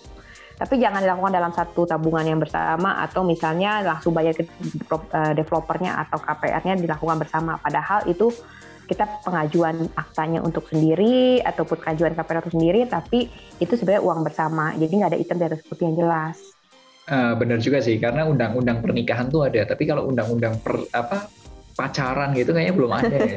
Tapi 0.57 0.81
jangan 0.81 1.05
dilakukan 1.05 1.37
dalam 1.37 1.53
satu 1.53 1.85
tabungan 1.85 2.25
yang 2.25 2.41
bersama 2.41 3.05
atau 3.05 3.21
misalnya 3.29 3.85
langsung 3.85 4.17
bayar 4.17 4.33
ke 4.33 4.49
eh, 4.49 5.33
developernya 5.37 6.01
atau 6.09 6.17
KPR-nya 6.17 6.81
dilakukan 6.81 7.21
bersama. 7.21 7.61
Padahal 7.61 8.09
itu 8.09 8.33
kita 8.87 9.05
pengajuan 9.27 9.91
aktanya 9.99 10.41
untuk 10.41 10.71
sendiri 10.71 11.43
ataupun 11.43 11.83
pengajuan 11.83 12.15
KPR 12.17 12.41
itu 12.41 12.53
sendiri, 12.57 12.81
tapi 12.89 13.29
itu 13.61 13.75
sebenarnya 13.77 14.03
uang 14.07 14.21
bersama. 14.25 14.73
Jadi 14.79 14.93
nggak 14.97 15.11
ada 15.13 15.21
item 15.21 15.37
atas 15.45 15.63
putih 15.67 15.93
yang 15.93 15.97
jelas. 15.99 16.56
Uh, 17.07 17.39
benar 17.39 17.63
juga 17.63 17.79
sih 17.79 18.03
karena 18.03 18.27
undang-undang 18.27 18.83
pernikahan 18.83 19.31
tuh 19.31 19.47
ada 19.47 19.63
tapi 19.63 19.87
kalau 19.87 20.11
undang-undang 20.11 20.59
per 20.59 20.91
apa 20.91 21.31
pacaran 21.79 22.35
gitu 22.35 22.51
kayaknya 22.51 22.75
belum 22.75 22.91
ada 22.91 23.15
ya. 23.15 23.37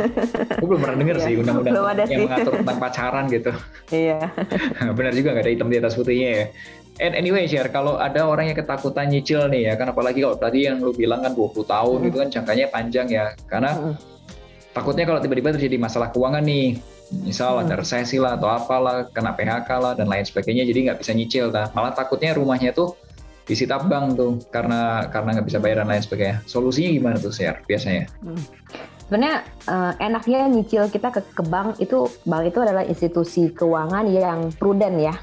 Gue 0.58 0.68
belum 0.74 0.82
pernah 0.82 0.98
denger 0.98 1.18
Iya, 1.20 1.26
sih 1.28 1.34
undang-undang 1.38 1.76
yang 2.08 2.10
sih. 2.10 2.26
mengatur 2.26 2.54
tentang 2.64 2.78
pacaran 2.80 3.26
gitu. 3.30 3.52
Iya. 3.92 4.20
Benar 4.98 5.12
juga 5.14 5.28
nggak 5.36 5.44
ada 5.46 5.52
hitam 5.54 5.70
di 5.70 5.78
atas 5.78 5.94
putihnya 5.94 6.30
ya. 6.32 6.46
And 6.98 7.14
anyway, 7.14 7.46
share 7.46 7.70
kalau 7.70 7.96
ada 7.96 8.26
orang 8.26 8.50
yang 8.50 8.58
ketakutan 8.58 9.08
nyicil 9.08 9.48
nih 9.48 9.70
ya, 9.70 9.74
kan 9.76 9.88
apalagi 9.88 10.20
kalau 10.20 10.36
tadi 10.36 10.66
yang 10.66 10.80
lu 10.80 10.90
bilang 10.92 11.22
kan 11.22 11.32
20 11.32 11.64
tahun 11.64 11.98
Hmm. 12.00 12.08
itu 12.10 12.18
kan 12.18 12.28
jangkanya 12.32 12.66
panjang 12.68 13.08
ya. 13.08 13.26
Karena 13.46 13.72
Mm-mm. 13.72 13.96
takutnya 14.72 15.06
kalau 15.06 15.20
tiba-tiba 15.20 15.54
terjadi 15.54 15.78
masalah 15.78 16.10
keuangan 16.10 16.42
nih, 16.42 16.80
misal 17.22 17.60
Hmm. 17.60 17.64
ada 17.68 17.80
resesi 17.80 18.18
lah 18.18 18.34
atau 18.34 18.48
apalah, 18.48 19.08
kena 19.12 19.32
PHK 19.32 19.70
lah 19.76 19.94
dan 19.94 20.08
lain 20.08 20.24
sebagainya, 20.24 20.64
jadi 20.64 20.80
nggak 20.90 21.00
bisa 21.00 21.12
nyicil. 21.12 21.52
Nah, 21.52 21.72
malah 21.72 21.92
takutnya 21.92 22.32
rumahnya 22.34 22.72
tuh 22.72 22.96
disita 23.50 23.82
bank 23.82 24.14
tuh 24.14 24.38
karena 24.54 25.10
karena 25.10 25.42
nggak 25.42 25.48
bisa 25.50 25.58
bayar 25.58 25.82
dan 25.82 25.90
lain 25.90 26.06
sebagainya. 26.06 26.46
Solusinya 26.46 26.94
gimana 26.94 27.16
tuh, 27.18 27.34
share 27.34 27.66
biasanya? 27.66 28.06
Sebenarnya 29.10 29.42
eh, 29.66 29.94
enaknya 30.06 30.46
nyicil 30.46 30.86
kita 30.94 31.10
ke, 31.10 31.26
ke 31.34 31.42
bank 31.50 31.82
itu 31.82 32.06
bank 32.30 32.54
itu 32.54 32.62
adalah 32.62 32.86
institusi 32.86 33.50
keuangan 33.50 34.06
yang 34.06 34.54
prudent 34.54 35.02
ya, 35.02 35.18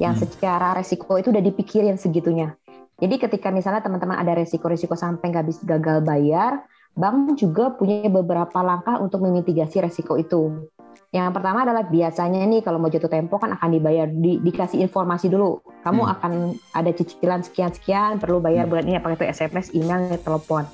yang 0.00 0.16
Hmm. 0.16 0.24
secara 0.24 0.72
resiko 0.72 1.20
itu 1.20 1.28
udah 1.28 1.44
dipikirin 1.44 2.00
segitunya. 2.00 2.56
Jadi 2.98 3.14
ketika 3.20 3.52
misalnya 3.52 3.84
teman-teman 3.84 4.16
ada 4.16 4.32
resiko-resiko 4.32 4.96
sampai 4.96 5.28
nggak 5.30 5.46
bisa 5.46 5.62
gagal 5.68 6.02
bayar, 6.02 6.64
bank 6.96 7.36
juga 7.36 7.76
punya 7.76 8.08
beberapa 8.08 8.58
langkah 8.64 8.96
untuk 8.98 9.22
memitigasi 9.22 9.84
resiko 9.84 10.16
itu. 10.16 10.66
Yang 11.14 11.30
pertama 11.36 11.62
adalah 11.62 11.86
biasanya 11.86 12.42
nih 12.48 12.64
kalau 12.64 12.80
mau 12.82 12.90
jatuh 12.90 13.12
tempo 13.12 13.38
kan 13.38 13.54
akan 13.54 13.70
dibayar, 13.70 14.08
di- 14.10 14.40
dikasih 14.42 14.82
informasi 14.82 15.30
dulu. 15.30 15.62
Kamu 15.88 16.04
Hmm. 16.04 16.12
akan 16.12 16.32
ada 16.76 16.90
cicilan 16.92 17.40
sekian-sekian, 17.40 18.20
perlu 18.20 18.44
bayar 18.44 18.68
Hmm. 18.68 18.76
bulan 18.76 18.84
ini 18.84 19.00
apakah 19.00 19.16
itu 19.16 19.24
SMS, 19.24 19.72
email, 19.72 20.20
telepon. 20.20 20.68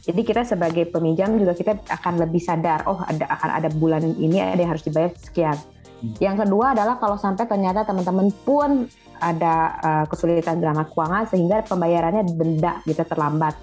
Jadi 0.00 0.20
kita 0.24 0.48
sebagai 0.48 0.88
peminjam 0.88 1.36
juga 1.36 1.52
kita 1.52 1.76
akan 1.92 2.24
lebih 2.24 2.40
sadar, 2.40 2.88
oh 2.88 2.96
ada 3.04 3.28
akan 3.28 3.50
ada 3.52 3.68
bulan 3.68 4.00
ini 4.00 4.40
ada 4.40 4.56
yang 4.56 4.72
harus 4.72 4.86
dibayar 4.86 5.12
sekian. 5.20 5.60
Hmm. 6.00 6.16
Yang 6.16 6.48
kedua 6.48 6.72
adalah 6.72 6.96
kalau 6.96 7.20
sampai 7.20 7.44
ternyata 7.44 7.84
teman-teman 7.84 8.32
pun 8.48 8.88
ada 9.20 9.54
uh, 9.80 10.04
kesulitan 10.08 10.60
dalam 10.60 10.84
keuangan 10.88 11.28
sehingga 11.28 11.64
pembayarannya 11.68 12.24
denda 12.32 12.80
gitu 12.88 13.04
terlambat. 13.04 13.56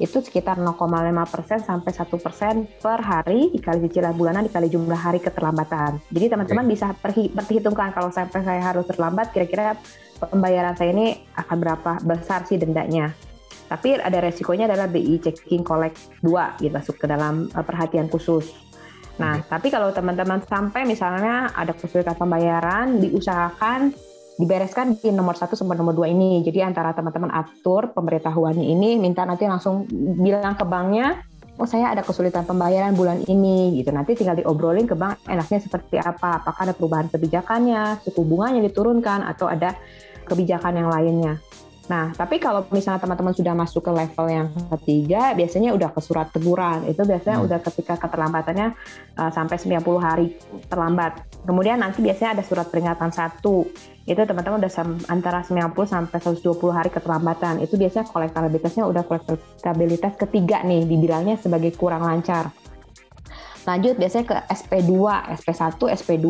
Itu 0.00 0.24
sekitar 0.24 0.56
0,5% 0.56 1.60
sampai 1.60 1.92
1% 1.92 2.80
per 2.80 3.00
hari 3.04 3.52
dikali 3.52 3.84
cicilan 3.84 4.16
bulanan 4.16 4.48
dikali 4.48 4.72
jumlah 4.72 4.96
hari 4.96 5.20
keterlambatan. 5.20 6.00
Jadi 6.08 6.26
teman-teman 6.32 6.64
bisa 6.64 6.96
perhi- 6.96 7.28
perhitungkan 7.28 7.92
kalau 7.92 8.08
sampai 8.08 8.40
saya 8.40 8.64
harus 8.64 8.88
terlambat 8.88 9.28
kira-kira 9.36 9.76
pembayaran 10.16 10.72
saya 10.72 10.96
ini 10.96 11.20
akan 11.36 11.56
berapa 11.60 11.92
besar 12.00 12.48
sih 12.48 12.56
dendanya. 12.56 13.12
Tapi 13.68 14.00
ada 14.00 14.18
resikonya 14.24 14.66
adalah 14.66 14.90
BI 14.90 15.20
checking 15.22 15.62
collect 15.62 16.10
2 16.24 16.64
gitu 16.64 16.72
masuk 16.74 16.96
ke 16.98 17.06
dalam 17.06 17.46
uh, 17.52 17.62
perhatian 17.62 18.10
khusus. 18.10 18.50
Nah, 19.20 19.44
tapi 19.44 19.68
kalau 19.68 19.92
teman-teman 19.92 20.40
sampai 20.48 20.88
misalnya 20.88 21.52
ada 21.52 21.76
kesulitan 21.76 22.16
pembayaran, 22.16 23.04
diusahakan 23.04 23.92
dibereskan 24.40 24.96
di 24.96 25.12
nomor 25.12 25.36
1 25.36 25.52
sampai 25.52 25.76
nomor 25.76 25.92
2 25.92 26.08
ini. 26.08 26.40
Jadi 26.40 26.64
antara 26.64 26.96
teman-teman 26.96 27.28
atur 27.28 27.92
pemberitahuannya 27.92 28.64
ini, 28.64 28.96
minta 28.96 29.28
nanti 29.28 29.44
langsung 29.44 29.84
bilang 30.16 30.56
ke 30.56 30.64
banknya, 30.64 31.20
oh 31.60 31.68
saya 31.68 31.92
ada 31.92 32.00
kesulitan 32.00 32.48
pembayaran 32.48 32.96
bulan 32.96 33.20
ini 33.28 33.76
gitu. 33.76 33.92
Nanti 33.92 34.16
tinggal 34.16 34.40
diobrolin 34.40 34.88
ke 34.88 34.96
bank 34.96 35.20
enaknya 35.28 35.60
seperti 35.60 36.00
apa, 36.00 36.40
apakah 36.40 36.64
ada 36.64 36.72
perubahan 36.72 37.12
kebijakannya, 37.12 38.00
suku 38.00 38.24
bunganya 38.24 38.64
diturunkan 38.64 39.28
atau 39.28 39.52
ada 39.52 39.76
kebijakan 40.24 40.80
yang 40.80 40.88
lainnya. 40.88 41.36
Nah, 41.90 42.14
tapi 42.14 42.38
kalau 42.38 42.62
misalnya 42.70 43.02
teman-teman 43.02 43.34
sudah 43.34 43.50
masuk 43.50 43.82
ke 43.82 43.90
level 43.90 44.26
yang 44.30 44.46
ketiga, 44.78 45.34
biasanya 45.34 45.74
udah 45.74 45.90
ke 45.90 45.98
surat 45.98 46.30
teguran. 46.30 46.86
Itu 46.86 47.02
biasanya 47.02 47.42
Hmm. 47.42 47.50
udah 47.50 47.58
ketika 47.66 47.98
keterlambatannya 47.98 48.78
uh, 49.18 49.30
sampai 49.34 49.58
90 49.58 49.98
hari 49.98 50.38
terlambat. 50.70 51.26
Kemudian 51.42 51.82
nanti 51.82 51.98
biasanya 51.98 52.38
ada 52.38 52.44
surat 52.46 52.70
peringatan 52.70 53.10
satu. 53.10 53.66
Itu 54.06 54.22
teman-teman 54.22 54.62
udah 54.62 54.70
antara 55.10 55.42
90 55.42 55.90
sampai 55.90 56.22
120 56.22 56.70
hari 56.70 56.94
keterlambatan. 56.94 57.58
Itu 57.58 57.74
biasanya 57.74 58.06
kolektabilitasnya 58.06 58.86
udah 58.86 59.02
kolektabilitas 59.02 60.14
ketiga 60.14 60.62
nih, 60.62 60.86
dibilangnya 60.86 61.42
sebagai 61.42 61.74
kurang 61.74 62.06
lancar. 62.06 62.54
Lanjut 63.66 63.98
biasanya 63.98 64.24
ke 64.30 64.36
SP2, 64.46 64.94
SP1, 65.36 65.74
SP2, 66.00 66.28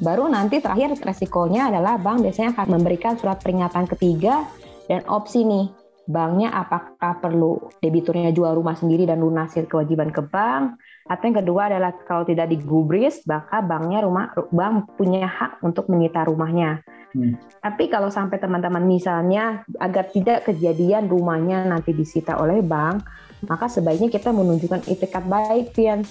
baru 0.00 0.28
nanti 0.28 0.60
terakhir 0.60 0.96
resikonya 1.02 1.68
adalah 1.68 2.00
bank 2.00 2.24
biasanya 2.24 2.56
akan 2.56 2.66
memberikan 2.78 3.18
surat 3.20 3.42
peringatan 3.42 3.84
ketiga 3.90 4.48
dan 4.90 5.06
opsi 5.06 5.46
nih, 5.46 5.70
banknya 6.10 6.50
apakah 6.50 7.22
perlu 7.22 7.70
debiturnya 7.78 8.34
jual 8.34 8.58
rumah 8.58 8.74
sendiri 8.74 9.06
dan 9.06 9.22
lunasi 9.22 9.62
kewajiban 9.70 10.10
ke 10.10 10.18
bank, 10.26 10.82
atau 11.06 11.22
yang 11.30 11.38
kedua 11.38 11.70
adalah 11.70 11.94
kalau 12.02 12.26
tidak 12.26 12.50
digubris, 12.50 13.22
maka 13.22 13.62
banknya 13.62 14.02
rumah 14.02 14.34
bank 14.50 14.98
punya 14.98 15.30
hak 15.30 15.62
untuk 15.62 15.86
menyita 15.86 16.26
rumahnya. 16.26 16.82
Hmm. 17.14 17.38
Tapi 17.62 17.86
kalau 17.86 18.10
sampai 18.10 18.42
teman-teman 18.42 18.82
misalnya 18.82 19.62
agar 19.78 20.10
tidak 20.10 20.50
kejadian 20.50 21.06
rumahnya 21.06 21.66
nanti 21.70 21.94
disita 21.94 22.34
oleh 22.38 22.58
bank, 22.58 23.06
maka 23.46 23.70
sebaiknya 23.70 24.10
kita 24.10 24.34
menunjukkan 24.34 24.90
itikat 24.90 25.22
baik, 25.26 25.70
Pian. 25.70 26.02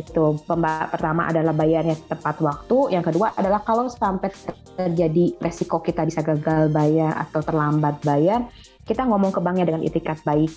Itu 0.00 0.40
Pemba- 0.42 0.88
pertama 0.88 1.28
adalah 1.28 1.52
bayarnya 1.52 1.96
tepat 2.08 2.40
waktu, 2.40 2.96
yang 2.96 3.04
kedua 3.04 3.36
adalah 3.36 3.60
kalau 3.60 3.86
sampai 3.86 4.32
terjadi 4.74 5.36
resiko 5.38 5.84
kita 5.84 6.08
bisa 6.08 6.24
gagal 6.24 6.72
bayar 6.72 7.20
atau 7.20 7.44
terlambat 7.44 8.00
bayar, 8.00 8.48
kita 8.88 9.04
ngomong 9.04 9.28
ke 9.30 9.40
banknya 9.44 9.68
dengan 9.68 9.84
itikat 9.84 10.24
baik 10.24 10.48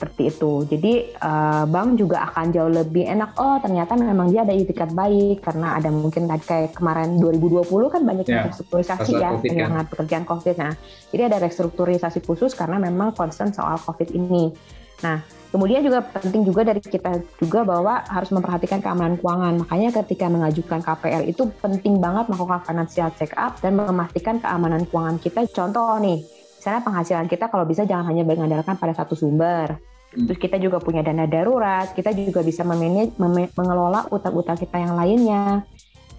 seperti 0.00 0.32
itu. 0.32 0.64
Jadi 0.64 0.92
eh, 1.12 1.64
bank 1.68 2.00
juga 2.00 2.24
akan 2.32 2.56
jauh 2.56 2.72
lebih 2.72 3.04
enak. 3.04 3.36
Oh 3.36 3.60
ternyata 3.60 4.00
memang 4.00 4.32
dia 4.32 4.48
ada 4.48 4.56
itikat 4.56 4.96
baik 4.96 5.44
karena 5.44 5.76
ada 5.76 5.92
mungkin 5.92 6.24
kayak 6.24 6.72
kemarin 6.72 7.20
2020 7.20 7.68
kan 7.92 8.00
banyak 8.08 8.24
Ya, 8.24 8.32
yang 8.40 8.48
restrukturisasi 8.48 9.12
ya 9.20 9.36
kan. 9.36 9.44
kehilangan 9.44 9.86
pekerjaan 9.92 10.24
COVID. 10.24 10.56
Nah, 10.56 10.72
jadi 11.12 11.28
ada 11.28 11.36
restrukturisasi 11.44 12.24
khusus 12.24 12.56
karena 12.56 12.80
memang 12.80 13.12
concern 13.12 13.52
soal 13.52 13.76
COVID 13.76 14.16
ini. 14.16 14.56
Nah, 15.00 15.24
kemudian 15.50 15.80
juga 15.82 16.04
penting 16.04 16.44
juga 16.46 16.62
dari 16.62 16.80
kita 16.80 17.24
juga 17.40 17.64
bahwa 17.64 18.04
harus 18.06 18.30
memperhatikan 18.30 18.84
keamanan 18.84 19.16
keuangan. 19.18 19.64
Makanya 19.64 19.90
ketika 20.04 20.28
mengajukan 20.28 20.80
KPR 20.84 21.22
itu 21.26 21.48
penting 21.60 21.98
banget 21.98 22.28
melakukan 22.28 22.62
financial 22.64 23.10
check 23.16 23.32
up 23.36 23.58
dan 23.64 23.76
memastikan 23.76 24.38
keamanan 24.38 24.84
keuangan 24.88 25.16
kita. 25.18 25.48
Contoh 25.50 25.96
nih, 25.98 26.20
misalnya 26.60 26.82
penghasilan 26.84 27.26
kita 27.26 27.48
kalau 27.48 27.64
bisa 27.64 27.88
jangan 27.88 28.12
hanya 28.12 28.22
mengandalkan 28.22 28.76
pada 28.76 28.92
satu 28.92 29.16
sumber. 29.16 29.80
Hmm. 30.10 30.26
Terus 30.26 30.38
kita 30.42 30.56
juga 30.58 30.82
punya 30.82 31.00
dana 31.06 31.24
darurat, 31.24 31.90
kita 31.94 32.10
juga 32.12 32.42
bisa 32.42 32.66
memanage, 32.66 33.14
mengelola 33.56 34.10
utang-utang 34.10 34.58
kita 34.58 34.76
yang 34.76 34.94
lainnya. 34.98 35.64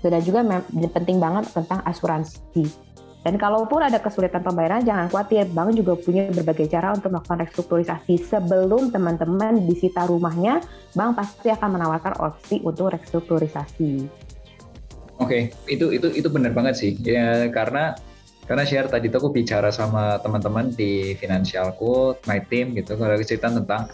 Dan 0.02 0.18
juga 0.26 0.42
penting 0.98 1.22
banget 1.22 1.46
tentang 1.54 1.78
asuransi. 1.86 2.91
Dan 3.22 3.38
kalaupun 3.38 3.86
ada 3.86 4.02
kesulitan 4.02 4.42
pembayaran, 4.42 4.82
jangan 4.82 5.06
khawatir. 5.06 5.46
Bank 5.54 5.78
juga 5.78 5.94
punya 5.94 6.34
berbagai 6.34 6.66
cara 6.74 6.90
untuk 6.98 7.14
melakukan 7.14 7.46
restrukturisasi. 7.46 8.18
Sebelum 8.18 8.90
teman-teman 8.90 9.62
disita 9.70 10.10
rumahnya, 10.10 10.66
bank 10.98 11.22
pasti 11.22 11.54
akan 11.54 11.78
menawarkan 11.78 12.18
opsi 12.18 12.66
untuk 12.66 12.90
restrukturisasi. 12.98 14.10
Oke, 15.22 15.54
itu 15.70 15.94
itu 15.94 16.10
itu 16.18 16.28
benar 16.34 16.50
banget 16.58 16.82
sih. 16.82 16.98
Ya 16.98 17.46
karena 17.54 17.94
karena 18.50 18.66
share 18.66 18.90
tadi 18.90 19.14
tuh 19.14 19.22
aku 19.22 19.30
bicara 19.38 19.70
sama 19.70 20.18
teman-teman 20.26 20.74
di 20.74 21.14
finansialku, 21.14 22.18
my 22.26 22.42
team 22.50 22.74
gitu, 22.74 22.98
kalau 22.98 23.14
cerita 23.22 23.54
tentang 23.54 23.86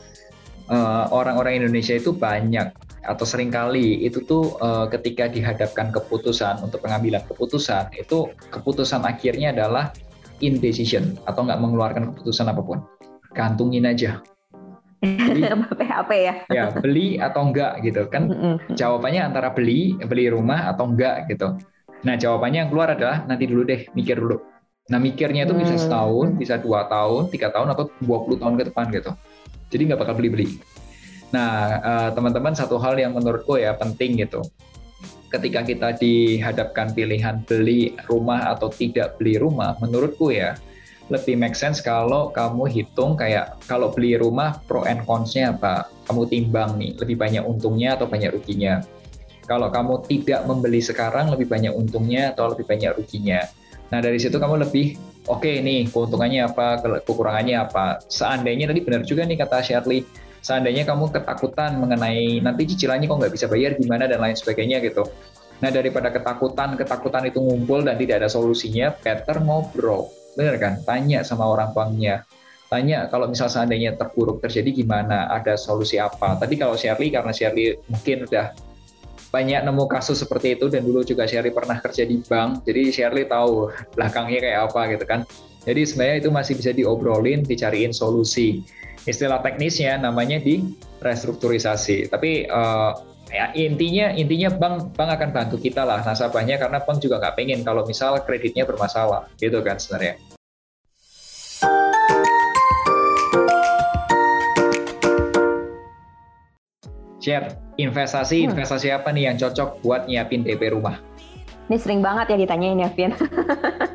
eh, 0.71 1.05
orang-orang 1.11 1.67
Indonesia 1.67 1.99
itu 1.99 2.15
banyak 2.15 2.86
atau 3.05 3.25
sering 3.27 3.53
kali 3.53 4.03
itu 4.05 4.23
tuh 4.25 4.57
eh, 4.57 4.85
ketika 4.93 5.29
dihadapkan 5.29 5.93
keputusan 5.93 6.63
untuk 6.65 6.81
pengambilan 6.83 7.23
keputusan 7.27 7.93
itu 7.95 8.31
keputusan 8.49 9.05
akhirnya 9.05 9.53
adalah 9.53 9.93
indecision 10.39 11.17
atau 11.25 11.45
nggak 11.45 11.59
mengeluarkan 11.59 12.13
keputusan 12.13 12.45
apa 12.49 12.61
pun, 12.61 12.81
gantungin 13.33 13.89
aja. 13.89 14.21
Beli, 15.01 15.45
PHP 15.81 16.11
ya. 16.25 16.33
ya 16.49 16.65
beli 16.73 17.07
atau 17.21 17.45
enggak 17.45 17.85
gitu 17.85 18.09
kan 18.09 18.33
jawabannya 18.73 19.21
antara 19.29 19.53
beli 19.53 19.93
beli 19.93 20.25
rumah 20.29 20.69
atau 20.73 20.89
enggak 20.89 21.29
gitu. 21.29 21.53
Nah 22.01 22.17
jawabannya 22.17 22.65
yang 22.65 22.69
keluar 22.73 22.93
adalah 22.97 23.25
nanti 23.29 23.45
dulu 23.45 23.61
deh 23.65 23.85
mikir 23.93 24.17
dulu. 24.17 24.41
Nah 24.87 24.97
mikirnya 24.97 25.45
itu 25.45 25.53
bisa 25.53 25.75
Hmm. 25.77 25.83
setahun, 25.83 26.27
bisa 26.39 26.55
dua 26.57 26.87
tahun, 26.87 27.29
tiga 27.29 27.51
tahun 27.53 27.75
atau 27.75 27.91
20 28.01 28.39
tahun 28.41 28.53
ke 28.57 28.63
depan 28.71 28.85
gitu. 28.93 29.11
Jadi 29.67 29.81
nggak 29.91 29.99
bakal 29.99 30.15
beli-beli. 30.15 30.57
Nah 31.35 31.79
eh, 31.79 32.09
teman-teman 32.15 32.55
satu 32.55 32.79
hal 32.79 32.95
yang 32.99 33.15
menurutku 33.15 33.59
ya 33.59 33.75
penting 33.75 34.19
gitu. 34.21 34.43
Ketika 35.27 35.59
kita 35.67 35.89
dihadapkan 35.99 36.95
pilihan 36.95 37.43
beli 37.43 37.91
rumah 38.07 38.47
atau 38.55 38.71
tidak 38.71 39.19
beli 39.19 39.35
rumah, 39.35 39.75
menurutku 39.83 40.31
ya 40.31 40.55
lebih 41.07 41.39
make 41.39 41.55
sense 41.55 41.79
kalau 41.79 42.31
kamu 42.35 42.67
hitung 42.67 43.15
kayak 43.15 43.55
kalau 43.67 43.91
beli 43.91 44.19
rumah 44.19 44.59
pro 44.67 44.87
and 44.87 45.03
cons-nya 45.03 45.55
apa. 45.55 45.87
Kamu 46.07 46.31
timbang 46.31 46.79
nih, 46.79 46.95
lebih 46.95 47.19
banyak 47.19 47.43
untungnya 47.43 47.99
atau 47.99 48.07
banyak 48.07 48.31
ruginya. 48.39 48.79
Kalau 49.47 49.71
kamu 49.71 50.03
tidak 50.07 50.43
membeli 50.47 50.79
sekarang, 50.83 51.31
lebih 51.31 51.47
banyak 51.47 51.71
untungnya 51.71 52.35
atau 52.35 52.51
lebih 52.51 52.67
banyak 52.67 52.95
ruginya. 52.95 53.43
Nah, 53.87 54.03
dari 54.03 54.19
situ 54.19 54.35
kamu 54.35 54.67
lebih, 54.67 54.99
oke 55.27 55.47
nih, 55.47 55.87
keuntungannya 55.87 56.47
apa, 56.47 56.83
ke- 56.83 57.03
kekurangannya 57.07 57.55
apa. 57.55 58.03
Seandainya 58.11 58.67
tadi 58.67 58.83
benar 58.83 59.07
juga 59.07 59.23
nih 59.23 59.39
kata 59.39 59.63
Shirley, 59.63 60.03
seandainya 60.47 60.87
kamu 60.87 61.11
ketakutan 61.11 61.75
mengenai 61.75 62.39
nanti 62.39 62.63
cicilannya 62.71 63.11
kok 63.11 63.19
nggak 63.19 63.33
bisa 63.35 63.51
bayar 63.51 63.75
gimana 63.75 64.07
dan 64.07 64.23
lain 64.23 64.39
sebagainya 64.39 64.79
gitu. 64.79 65.03
Nah 65.59 65.67
daripada 65.67 66.07
ketakutan, 66.07 66.79
ketakutan 66.79 67.27
itu 67.27 67.43
ngumpul 67.43 67.83
dan 67.83 67.99
tidak 67.99 68.23
ada 68.23 68.29
solusinya, 68.31 68.95
better 68.95 69.43
ngobrol, 69.43 70.07
bener 70.39 70.55
kan? 70.55 70.79
Tanya 70.87 71.27
sama 71.27 71.49
orang 71.51 71.75
tuanya, 71.75 72.23
tanya 72.71 73.11
kalau 73.11 73.27
misal 73.27 73.51
seandainya 73.51 73.99
terburuk 73.99 74.39
terjadi 74.39 74.71
gimana, 74.71 75.27
ada 75.27 75.59
solusi 75.59 75.99
apa. 75.99 76.39
Tadi 76.39 76.55
kalau 76.55 76.79
Shirley 76.79 77.11
karena 77.11 77.35
Shirley 77.35 77.83
mungkin 77.91 78.23
udah 78.31 78.55
banyak 79.27 79.59
nemu 79.67 79.83
kasus 79.91 80.23
seperti 80.23 80.55
itu 80.55 80.71
dan 80.71 80.87
dulu 80.87 81.03
juga 81.03 81.27
Shirley 81.27 81.51
pernah 81.51 81.75
kerja 81.83 82.07
di 82.07 82.23
bank, 82.23 82.63
jadi 82.63 82.93
Shirley 82.93 83.27
tahu 83.27 83.67
belakangnya 83.97 84.39
kayak 84.39 84.59
apa 84.71 84.81
gitu 84.95 85.05
kan. 85.09 85.27
Jadi 85.67 85.83
sebenarnya 85.83 86.17
itu 86.23 86.29
masih 86.31 86.53
bisa 86.55 86.71
diobrolin, 86.71 87.43
dicariin 87.43 87.91
solusi. 87.91 88.63
Istilah 89.03 89.43
teknisnya 89.43 89.99
namanya 89.99 90.39
di 90.39 90.63
restrukturisasi. 91.03 92.07
Tapi 92.07 92.47
uh, 92.47 92.95
ya 93.27 93.51
intinya 93.51 94.15
intinya 94.15 94.47
bank 94.55 94.95
bank 94.95 95.09
akan 95.19 95.29
bantu 95.35 95.59
kita 95.59 95.83
lah 95.83 95.99
nasabahnya 96.07 96.55
karena 96.55 96.79
bank 96.79 97.03
juga 97.03 97.19
nggak 97.19 97.35
pengen 97.35 97.59
kalau 97.67 97.83
misal 97.83 98.15
kreditnya 98.23 98.63
bermasalah 98.63 99.27
gitu 99.43 99.59
kan 99.59 99.75
sebenarnya. 99.75 100.15
Share 107.19 107.59
investasi 107.75 108.47
hmm. 108.47 108.55
investasi 108.55 108.87
apa 108.95 109.11
nih 109.11 109.27
yang 109.27 109.35
cocok 109.35 109.83
buat 109.83 110.07
nyiapin 110.07 110.47
DP 110.47 110.71
rumah? 110.71 111.03
Ini 111.67 111.75
sering 111.75 111.99
banget 111.99 112.31
ya 112.31 112.37
ditanyain 112.39 112.79
ya, 112.79 112.87
Vin. 112.95 113.11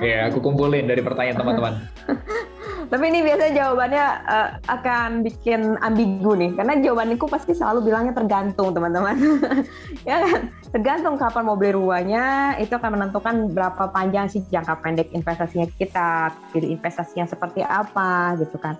ya, 0.00 0.28
aku 0.28 0.38
kumpulin 0.42 0.86
dari 0.88 1.00
pertanyaan 1.00 1.38
teman-teman. 1.38 1.74
Tapi 2.90 3.04
ini 3.06 3.22
biasanya 3.22 3.52
jawabannya 3.54 4.06
uh, 4.26 4.48
akan 4.66 5.22
bikin 5.22 5.78
ambigu 5.78 6.34
nih, 6.34 6.50
karena 6.58 6.74
jawabanku 6.82 7.30
pasti 7.30 7.54
selalu 7.54 7.86
bilangnya 7.86 8.18
tergantung 8.18 8.74
teman-teman. 8.74 9.14
ya 10.08 10.26
kan? 10.26 10.50
Tergantung 10.74 11.14
kapan 11.14 11.46
mau 11.46 11.54
beli 11.54 11.78
rumahnya, 11.78 12.58
itu 12.58 12.74
akan 12.74 12.98
menentukan 12.98 13.54
berapa 13.54 13.94
panjang 13.94 14.26
sih 14.26 14.42
jangka 14.50 14.82
pendek 14.82 15.14
investasinya 15.14 15.70
kita, 15.78 16.34
pilih 16.50 16.74
investasi 16.74 17.22
yang 17.22 17.30
seperti 17.30 17.62
apa 17.62 18.34
gitu 18.42 18.58
kan. 18.58 18.74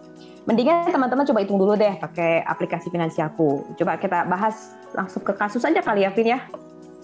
Mendingan 0.49 0.91
teman-teman 0.91 1.23
coba 1.31 1.47
hitung 1.47 1.63
dulu 1.63 1.79
deh 1.79 1.95
pakai 2.03 2.43
aplikasi 2.43 2.91
finansialku. 2.91 3.77
Coba 3.79 3.95
kita 4.01 4.27
bahas 4.27 4.75
langsung 4.91 5.23
ke 5.23 5.37
kasus 5.39 5.63
aja 5.63 5.79
kali 5.85 6.03
ya, 6.03 6.11
Vin 6.11 6.35
ya. 6.35 6.41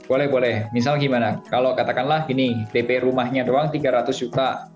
Boleh, 0.06 0.30
boleh. 0.30 0.70
Misal 0.70 1.02
gimana? 1.02 1.42
Kalau 1.50 1.74
katakanlah 1.74 2.30
gini, 2.30 2.66
DP 2.70 3.02
rumahnya 3.02 3.42
doang 3.42 3.74
300 3.74 4.14
juta, 4.14 4.70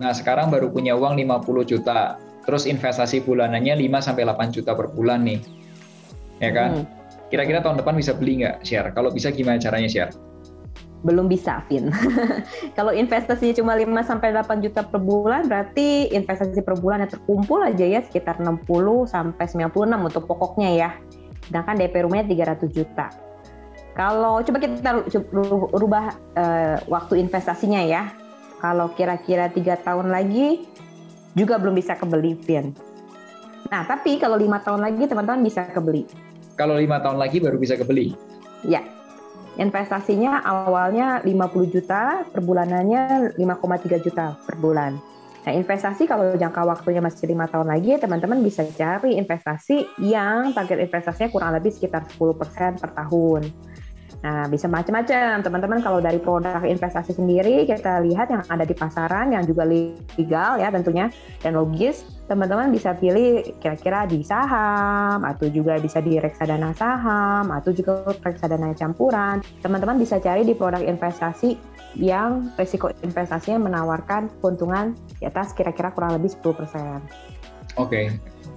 Nah, 0.00 0.16
sekarang 0.16 0.48
baru 0.48 0.72
punya 0.72 0.96
uang 0.96 1.20
50 1.20 1.62
juta. 1.68 2.16
Terus 2.48 2.64
investasi 2.64 3.20
bulanannya 3.20 3.76
5 3.76 4.00
sampai 4.00 4.24
8 4.24 4.48
juta 4.48 4.72
per 4.72 4.88
bulan 4.96 5.28
nih. 5.28 5.40
Ya 6.40 6.50
kan? 6.56 6.82
Hmm. 6.82 6.84
Kira-kira 7.28 7.60
tahun 7.60 7.78
depan 7.78 7.94
bisa 7.94 8.16
beli 8.16 8.42
nggak 8.42 8.64
share? 8.64 8.90
Kalau 8.96 9.12
bisa 9.12 9.28
gimana 9.28 9.60
caranya 9.60 9.86
share? 9.86 10.10
Belum 11.04 11.28
bisa, 11.28 11.60
Vin. 11.68 11.92
Kalau 12.76 12.96
investasinya 12.96 13.54
cuma 13.60 13.72
5 13.76 13.86
sampai 14.08 14.32
8 14.32 14.64
juta 14.64 14.80
per 14.88 15.00
bulan, 15.04 15.46
berarti 15.46 16.10
investasi 16.16 16.64
per 16.64 16.80
bulan 16.80 17.04
yang 17.04 17.12
terkumpul 17.12 17.60
aja 17.60 17.84
ya 17.84 18.00
sekitar 18.00 18.40
60 18.40 18.64
sampai 19.04 19.44
96 19.46 20.08
untuk 20.08 20.24
pokoknya 20.24 20.70
ya. 20.74 20.90
Sedangkan 21.44 21.76
DP 21.76 22.08
rumahnya 22.08 22.56
300 22.56 22.72
juta. 22.72 23.12
Kalau 23.94 24.38
coba 24.40 24.58
kita 24.62 25.02
rubah 25.74 26.04
uh, 26.38 26.76
waktu 26.86 27.20
investasinya 27.20 27.82
ya, 27.82 28.14
kalau 28.62 28.92
kira-kira 28.94 29.50
tiga 29.50 29.74
tahun 29.80 30.12
lagi 30.12 30.68
juga 31.34 31.58
belum 31.58 31.74
bisa 31.74 31.96
kebeli 31.98 32.36
Vin. 32.46 32.70
Nah, 33.70 33.86
tapi 33.86 34.18
kalau 34.18 34.34
lima 34.34 34.58
tahun 34.62 34.82
lagi 34.82 35.06
teman-teman 35.06 35.46
bisa 35.46 35.66
kebeli. 35.70 36.06
Kalau 36.58 36.76
lima 36.76 36.98
tahun 37.00 37.18
lagi 37.18 37.38
baru 37.38 37.56
bisa 37.56 37.78
kebeli? 37.78 38.14
Ya. 38.66 38.82
Investasinya 39.58 40.40
awalnya 40.46 41.20
50 41.26 41.74
juta, 41.74 42.22
per 42.22 42.40
bulanannya 42.40 43.34
5,3 43.34 43.98
juta 43.98 44.38
per 44.46 44.56
bulan. 44.56 44.96
Nah, 45.40 45.52
investasi 45.56 46.04
kalau 46.04 46.36
jangka 46.36 46.62
waktunya 46.68 47.00
masih 47.00 47.32
lima 47.32 47.48
tahun 47.48 47.72
lagi, 47.72 47.96
teman-teman 47.96 48.44
bisa 48.44 48.62
cari 48.76 49.16
investasi 49.16 50.00
yang 50.04 50.52
target 50.52 50.84
investasinya 50.84 51.28
kurang 51.32 51.56
lebih 51.56 51.72
sekitar 51.72 52.04
10% 52.04 52.76
per 52.76 52.90
tahun. 52.92 53.48
Nah, 54.20 54.44
bisa 54.52 54.68
macam-macam. 54.68 55.40
Teman-teman 55.40 55.80
kalau 55.80 55.98
dari 56.04 56.20
produk 56.20 56.60
investasi 56.60 57.16
sendiri 57.16 57.64
kita 57.64 58.04
lihat 58.04 58.28
yang 58.28 58.44
ada 58.52 58.68
di 58.68 58.76
pasaran 58.76 59.32
yang 59.32 59.48
juga 59.48 59.64
legal 59.64 60.60
ya 60.60 60.68
tentunya 60.68 61.08
dan 61.40 61.56
logis. 61.56 62.04
Teman-teman 62.28 62.68
bisa 62.70 62.92
pilih 62.94 63.42
kira-kira 63.58 64.04
di 64.04 64.20
saham 64.20 65.24
atau 65.24 65.48
juga 65.48 65.80
bisa 65.80 66.04
di 66.04 66.20
reksadana 66.20 66.76
saham 66.76 67.48
atau 67.48 67.72
juga 67.72 68.12
reksadana 68.20 68.76
campuran. 68.76 69.40
Teman-teman 69.64 69.96
bisa 69.96 70.20
cari 70.20 70.44
di 70.44 70.52
produk 70.52 70.84
investasi 70.84 71.56
yang 71.96 72.52
risiko 72.54 72.92
investasinya 73.02 73.66
menawarkan 73.66 74.30
keuntungan 74.38 74.94
di 75.18 75.26
atas 75.26 75.56
kira-kira 75.56 75.90
kurang 75.90 76.20
lebih 76.20 76.30
10%. 76.30 76.44
Oke, 76.44 77.02
okay. 77.74 78.04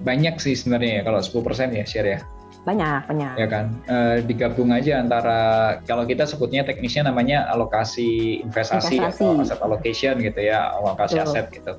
banyak 0.05 0.37
sih 0.37 0.53
sebenarnya 0.53 1.01
ya 1.01 1.03
kalau 1.07 1.23
10% 1.23 1.73
ya 1.73 1.85
share 1.87 2.09
ya 2.19 2.19
banyak 2.63 3.01
banyak 3.11 3.33
ya 3.35 3.47
kan 3.51 3.65
e, 3.85 3.97
digabung 4.23 4.71
aja 4.71 5.03
antara 5.03 5.39
kalau 5.83 6.07
kita 6.07 6.23
sebutnya 6.23 6.63
teknisnya 6.63 7.11
namanya 7.11 7.43
alokasi 7.51 8.39
investasi, 8.39 8.97
investasi. 8.99 9.23
atau 9.23 9.43
aset 9.43 9.59
allocation 9.59 10.15
gitu 10.23 10.39
ya 10.39 10.71
alokasi 10.79 11.19
Betul. 11.19 11.27
aset 11.27 11.45
gitu 11.51 11.73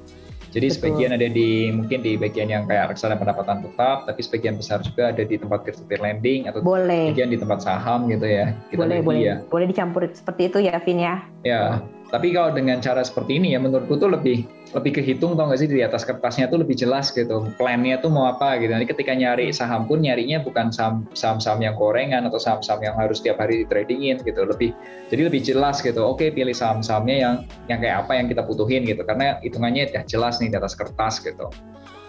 jadi 0.54 0.68
Betul. 0.70 0.76
sebagian 0.76 1.10
ada 1.16 1.28
di 1.32 1.50
mungkin 1.72 1.98
di 2.04 2.12
bagian 2.20 2.48
yang 2.52 2.68
kayak 2.68 2.92
reksadana 2.92 3.16
pendapatan 3.16 3.64
tetap 3.64 4.04
tapi 4.04 4.20
sebagian 4.20 4.54
besar 4.60 4.84
juga 4.84 5.10
ada 5.10 5.24
di 5.24 5.36
tempat 5.40 5.64
peer-to-peer 5.64 6.00
lending 6.04 6.52
atau 6.52 6.60
boleh. 6.60 7.10
sebagian 7.10 7.32
di 7.32 7.38
tempat 7.40 7.58
saham 7.64 8.06
gitu 8.12 8.26
ya 8.28 8.52
kita 8.68 8.84
boleh 8.84 8.98
boleh 9.00 9.22
ya. 9.24 9.36
boleh 9.48 9.66
dicampur 9.72 10.04
seperti 10.12 10.52
itu 10.52 10.58
ya 10.68 10.76
Vin 10.84 11.00
ya 11.00 11.16
ya 11.48 11.80
tapi 12.12 12.36
kalau 12.36 12.52
dengan 12.52 12.78
cara 12.84 13.00
seperti 13.00 13.40
ini 13.40 13.56
ya 13.56 13.60
menurutku 13.62 13.96
tuh 13.96 14.12
lebih 14.12 14.44
lebih 14.74 14.98
kehitung 15.00 15.38
tau 15.38 15.46
gak 15.46 15.62
sih 15.62 15.70
di 15.70 15.86
atas 15.86 16.02
kertasnya 16.02 16.50
tuh 16.50 16.66
lebih 16.66 16.74
jelas 16.74 17.14
gitu. 17.14 17.46
Plannya 17.56 18.02
tuh 18.02 18.10
mau 18.10 18.26
apa 18.26 18.58
gitu. 18.58 18.74
Nanti 18.74 18.90
ketika 18.90 19.14
nyari 19.14 19.54
saham 19.54 19.86
pun 19.86 20.02
nyarinya 20.02 20.42
bukan 20.42 20.74
saham-saham 21.14 21.62
yang 21.62 21.78
gorengan 21.78 22.26
atau 22.26 22.42
saham-saham 22.42 22.82
yang 22.82 22.98
harus 22.98 23.22
tiap 23.22 23.38
hari 23.38 23.62
di 23.62 23.66
tradingin 23.70 24.18
gitu. 24.26 24.42
Lebih 24.42 24.74
jadi 25.14 25.30
lebih 25.30 25.46
jelas 25.46 25.78
gitu. 25.78 26.02
Oke 26.02 26.34
pilih 26.34 26.52
saham-sahamnya 26.52 27.16
yang 27.22 27.34
yang 27.70 27.78
kayak 27.78 28.02
apa 28.02 28.18
yang 28.18 28.26
kita 28.26 28.42
butuhin 28.42 28.82
gitu. 28.82 29.06
Karena 29.06 29.38
hitungannya 29.46 29.94
ya 29.94 30.02
jelas 30.02 30.42
nih 30.42 30.50
di 30.50 30.58
atas 30.58 30.74
kertas 30.74 31.22
gitu. 31.22 31.46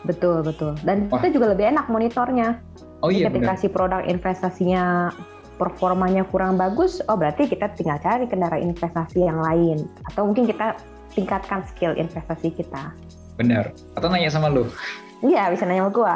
Betul 0.09 0.41
betul. 0.41 0.73
Dan 0.81 1.05
Wah. 1.13 1.21
kita 1.21 1.37
juga 1.37 1.53
lebih 1.53 1.69
enak 1.69 1.85
monitornya. 1.85 2.57
Oh 3.05 3.13
iya. 3.13 3.29
Ketika 3.29 3.53
si 3.61 3.69
produk 3.69 4.01
investasinya 4.09 5.13
performanya 5.55 6.27
kurang 6.27 6.59
bagus, 6.59 6.99
oh 7.07 7.15
berarti 7.15 7.47
kita 7.47 7.71
tinggal 7.75 7.99
cari 8.03 8.27
kendaraan 8.27 8.63
investasi 8.63 9.23
yang 9.23 9.39
lain. 9.39 9.87
Atau 10.11 10.27
mungkin 10.27 10.47
kita 10.47 10.75
tingkatkan 11.15 11.63
skill 11.67 11.95
investasi 11.95 12.51
kita. 12.51 12.91
Benar. 13.39 13.71
Atau 13.95 14.11
nanya 14.11 14.31
sama 14.31 14.51
lu? 14.51 14.67
Iya, 15.23 15.47
bisa 15.49 15.63
nanya 15.63 15.87
sama 15.87 15.91
gua. 15.95 16.15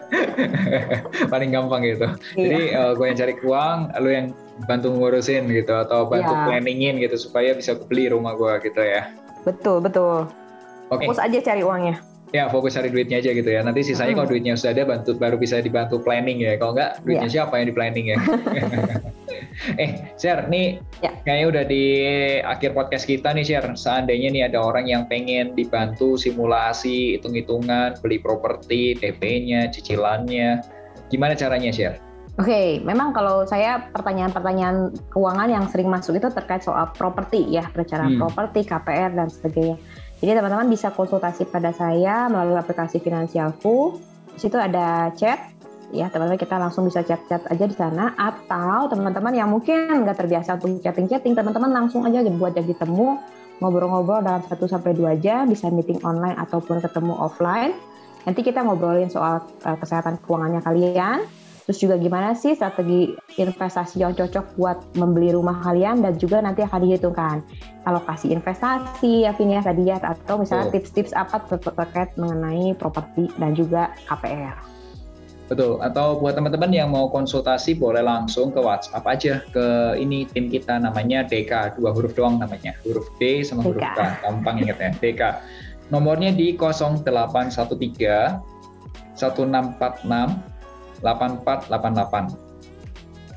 Paling 1.32 1.50
gampang 1.52 1.84
gitu. 1.84 2.08
Iya. 2.34 2.48
Jadi 2.48 2.60
uh, 2.74 2.92
gue 2.96 3.06
yang 3.06 3.18
cari 3.20 3.34
uang, 3.44 3.78
lu 4.00 4.08
yang 4.10 4.26
bantu 4.66 4.88
ngurusin 4.92 5.48
gitu 5.52 5.72
atau 5.72 6.08
bantu 6.08 6.32
iya. 6.32 6.44
planningin 6.48 6.96
gitu 7.00 7.16
supaya 7.16 7.52
bisa 7.52 7.76
beli 7.76 8.08
rumah 8.08 8.34
gua 8.34 8.56
gitu 8.60 8.80
ya. 8.80 9.12
Betul, 9.44 9.84
betul. 9.84 10.28
Okay. 10.90 11.06
Fokus 11.06 11.22
aja 11.22 11.38
cari 11.38 11.62
uangnya 11.62 12.02
ya 12.30 12.46
fokus 12.46 12.78
cari 12.78 12.90
duitnya 12.90 13.18
aja 13.18 13.34
gitu 13.34 13.50
ya 13.50 13.60
nanti 13.66 13.82
sisanya 13.82 14.14
hmm. 14.14 14.18
kalau 14.22 14.28
duitnya 14.30 14.54
sudah 14.54 14.72
ada 14.74 14.84
bantu 14.86 15.10
baru 15.18 15.36
bisa 15.36 15.58
dibantu 15.58 15.98
planning 15.98 16.38
ya 16.38 16.54
kalau 16.62 16.78
enggak 16.78 17.02
duitnya 17.02 17.26
yeah. 17.26 17.34
siapa 17.42 17.54
yang 17.58 17.66
di 17.70 17.74
planning 17.74 18.06
ya 18.14 18.18
eh 19.82 19.90
share 20.14 20.46
nih 20.46 20.78
yeah. 21.02 21.14
kayaknya 21.26 21.46
udah 21.50 21.64
di 21.66 21.84
akhir 22.46 22.70
podcast 22.78 23.04
kita 23.10 23.34
nih 23.34 23.42
share 23.42 23.66
seandainya 23.74 24.30
nih 24.30 24.42
ada 24.46 24.62
orang 24.62 24.86
yang 24.86 25.10
pengen 25.10 25.58
dibantu 25.58 26.14
simulasi 26.14 27.18
hitung-hitungan 27.18 27.98
beli 27.98 28.22
properti 28.22 28.94
DP-nya 28.98 29.68
cicilannya 29.74 30.62
gimana 31.10 31.34
caranya 31.34 31.74
share 31.74 31.98
Oke, 32.38 32.56
okay, 32.56 32.68
memang 32.80 33.12
kalau 33.12 33.44
saya 33.44 33.90
pertanyaan-pertanyaan 33.92 34.96
keuangan 35.12 35.50
yang 35.52 35.68
sering 35.68 35.92
masuk 35.92 36.16
itu 36.16 36.32
terkait 36.32 36.64
soal 36.64 36.88
properti 36.96 37.44
ya, 37.52 37.68
perencanaan 37.68 38.16
hmm. 38.16 38.22
properti, 38.22 38.64
KPR 38.64 39.12
dan 39.12 39.28
sebagainya. 39.28 39.76
Jadi 40.20 40.36
teman-teman 40.36 40.68
bisa 40.68 40.92
konsultasi 40.92 41.48
pada 41.48 41.72
saya 41.72 42.28
melalui 42.28 42.60
aplikasi 42.60 43.00
Finansialku. 43.00 43.96
Di 44.36 44.48
situ 44.48 44.60
ada 44.60 45.08
chat, 45.16 45.56
ya 45.96 46.12
teman-teman 46.12 46.36
kita 46.36 46.60
langsung 46.60 46.84
bisa 46.84 47.00
chat-chat 47.00 47.40
aja 47.48 47.64
di 47.64 47.72
sana. 47.72 48.12
Atau 48.20 48.92
teman-teman 48.92 49.32
yang 49.32 49.48
mungkin 49.48 50.04
nggak 50.04 50.20
terbiasa 50.20 50.60
untuk 50.60 50.84
chatting-chatting, 50.84 51.32
teman-teman 51.32 51.72
langsung 51.72 52.04
aja 52.04 52.20
buat 52.36 52.52
jadi 52.52 52.76
temu, 52.76 53.16
ngobrol-ngobrol 53.64 54.20
dalam 54.20 54.44
1 54.44 54.52
sampai 54.68 54.92
dua 54.92 55.16
jam, 55.16 55.48
bisa 55.48 55.72
meeting 55.72 56.04
online 56.04 56.36
ataupun 56.36 56.84
ketemu 56.84 57.16
offline. 57.16 57.72
Nanti 58.28 58.44
kita 58.44 58.60
ngobrolin 58.60 59.08
soal 59.08 59.40
uh, 59.64 59.76
kesehatan 59.80 60.20
keuangannya 60.20 60.60
kalian, 60.60 61.24
Terus 61.70 61.86
juga 61.86 62.02
gimana 62.02 62.34
sih 62.34 62.58
strategi 62.58 63.14
investasi 63.38 64.02
yang 64.02 64.10
cocok 64.10 64.58
buat 64.58 64.82
membeli 64.98 65.30
rumah 65.30 65.62
kalian 65.62 66.02
dan 66.02 66.18
juga 66.18 66.42
nanti 66.42 66.66
akan 66.66 66.82
dihitungkan 66.82 67.46
alokasi 67.86 68.34
investasi 68.34 69.22
ya 69.22 69.30
Vini 69.38 69.54
ya 69.54 69.62
tadi 69.62 69.86
ya 69.86 70.02
atau 70.02 70.42
misalnya 70.42 70.74
tips-tips 70.74 71.14
apa 71.14 71.38
terkait 71.46 72.10
mengenai 72.18 72.74
properti 72.74 73.30
dan 73.38 73.54
juga 73.54 73.94
KPR. 74.10 74.58
Betul. 75.46 75.78
Atau 75.78 76.18
buat 76.18 76.34
teman-teman 76.34 76.74
yang 76.74 76.90
mau 76.90 77.06
konsultasi 77.06 77.78
boleh 77.78 78.02
langsung 78.02 78.50
ke 78.50 78.58
WhatsApp 78.58 79.06
aja 79.06 79.38
ke 79.54 79.94
ini 79.94 80.26
tim 80.26 80.50
kita 80.50 80.74
namanya 80.82 81.22
DK 81.22 81.78
dua 81.78 81.94
huruf 81.94 82.18
doang 82.18 82.42
namanya 82.42 82.74
huruf 82.82 83.06
D 83.22 83.46
sama 83.46 83.62
huruf 83.62 83.78
K. 83.94 84.26
Gampang 84.26 84.58
inget 84.58 84.74
ya 84.82 84.90
DK. 84.98 85.22
Nomornya 85.94 86.34
di 86.34 86.58
0813 86.58 87.78
1646 89.14 90.49
8488 91.02 92.36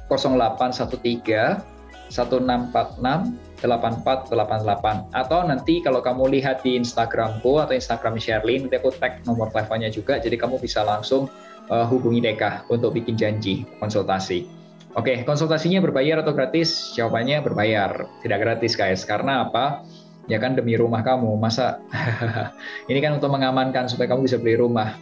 0813 0.07 1.73
1646 2.13 3.53
8488 3.63 5.15
atau 5.15 5.39
nanti 5.47 5.79
kalau 5.79 6.03
kamu 6.03 6.35
lihat 6.35 6.61
di 6.61 6.75
Instagramku 6.75 7.63
atau 7.63 7.73
Instagram 7.73 8.19
Sherlyn 8.19 8.67
nanti 8.67 8.75
aku 8.75 8.91
tag 8.99 9.23
nomor 9.23 9.49
teleponnya 9.49 9.87
juga 9.87 10.19
jadi 10.19 10.35
kamu 10.35 10.59
bisa 10.59 10.83
langsung 10.83 11.31
uh, 11.71 11.85
hubungi 11.87 12.19
Deka 12.19 12.67
untuk 12.67 12.93
bikin 12.93 13.15
janji 13.15 13.63
konsultasi. 13.79 14.45
Oke, 14.93 15.09
okay, 15.09 15.25
konsultasinya 15.25 15.81
berbayar 15.81 16.21
atau 16.21 16.37
gratis? 16.37 16.93
Jawabannya 16.93 17.41
berbayar, 17.41 18.05
tidak 18.21 18.39
gratis 18.45 18.77
guys. 18.77 19.01
Karena 19.01 19.49
apa? 19.49 19.81
Ya 20.29 20.37
kan 20.37 20.53
demi 20.53 20.77
rumah 20.77 21.01
kamu. 21.01 21.33
Masa 21.41 21.81
ini 22.91 23.01
kan 23.01 23.17
untuk 23.17 23.33
mengamankan 23.33 23.89
supaya 23.89 24.13
kamu 24.13 24.29
bisa 24.29 24.37
beli 24.37 24.53
rumah. 24.53 24.93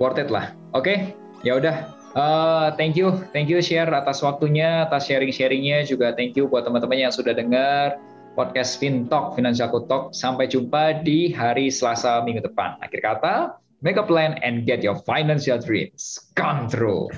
Worth 0.00 0.24
it 0.24 0.32
lah. 0.32 0.56
Oke, 0.72 0.88
okay? 0.88 0.98
Ya 1.44 1.60
udah. 1.60 1.76
Uh, 2.14 2.70
thank 2.78 2.94
you, 2.94 3.10
thank 3.34 3.50
you 3.50 3.58
share 3.58 3.90
atas 3.90 4.22
waktunya, 4.22 4.86
atas 4.86 5.10
sharing-sharingnya 5.10 5.82
juga. 5.84 6.14
Thank 6.14 6.38
you 6.38 6.46
buat 6.46 6.62
teman-teman 6.62 7.06
yang 7.06 7.12
sudah 7.12 7.34
dengar 7.34 7.98
podcast 8.38 8.78
FinTalk, 8.78 9.34
Financial 9.34 9.68
Talk. 9.86 10.14
Sampai 10.14 10.46
jumpa 10.46 11.02
di 11.02 11.34
hari 11.34 11.74
Selasa 11.74 12.22
minggu 12.22 12.46
depan. 12.46 12.78
Akhir 12.80 13.02
kata, 13.02 13.58
make 13.82 13.98
a 13.98 14.06
plan 14.06 14.38
and 14.46 14.62
get 14.62 14.80
your 14.80 14.94
financial 15.02 15.58
dreams 15.58 16.30
come 16.38 16.70
true. 16.70 17.10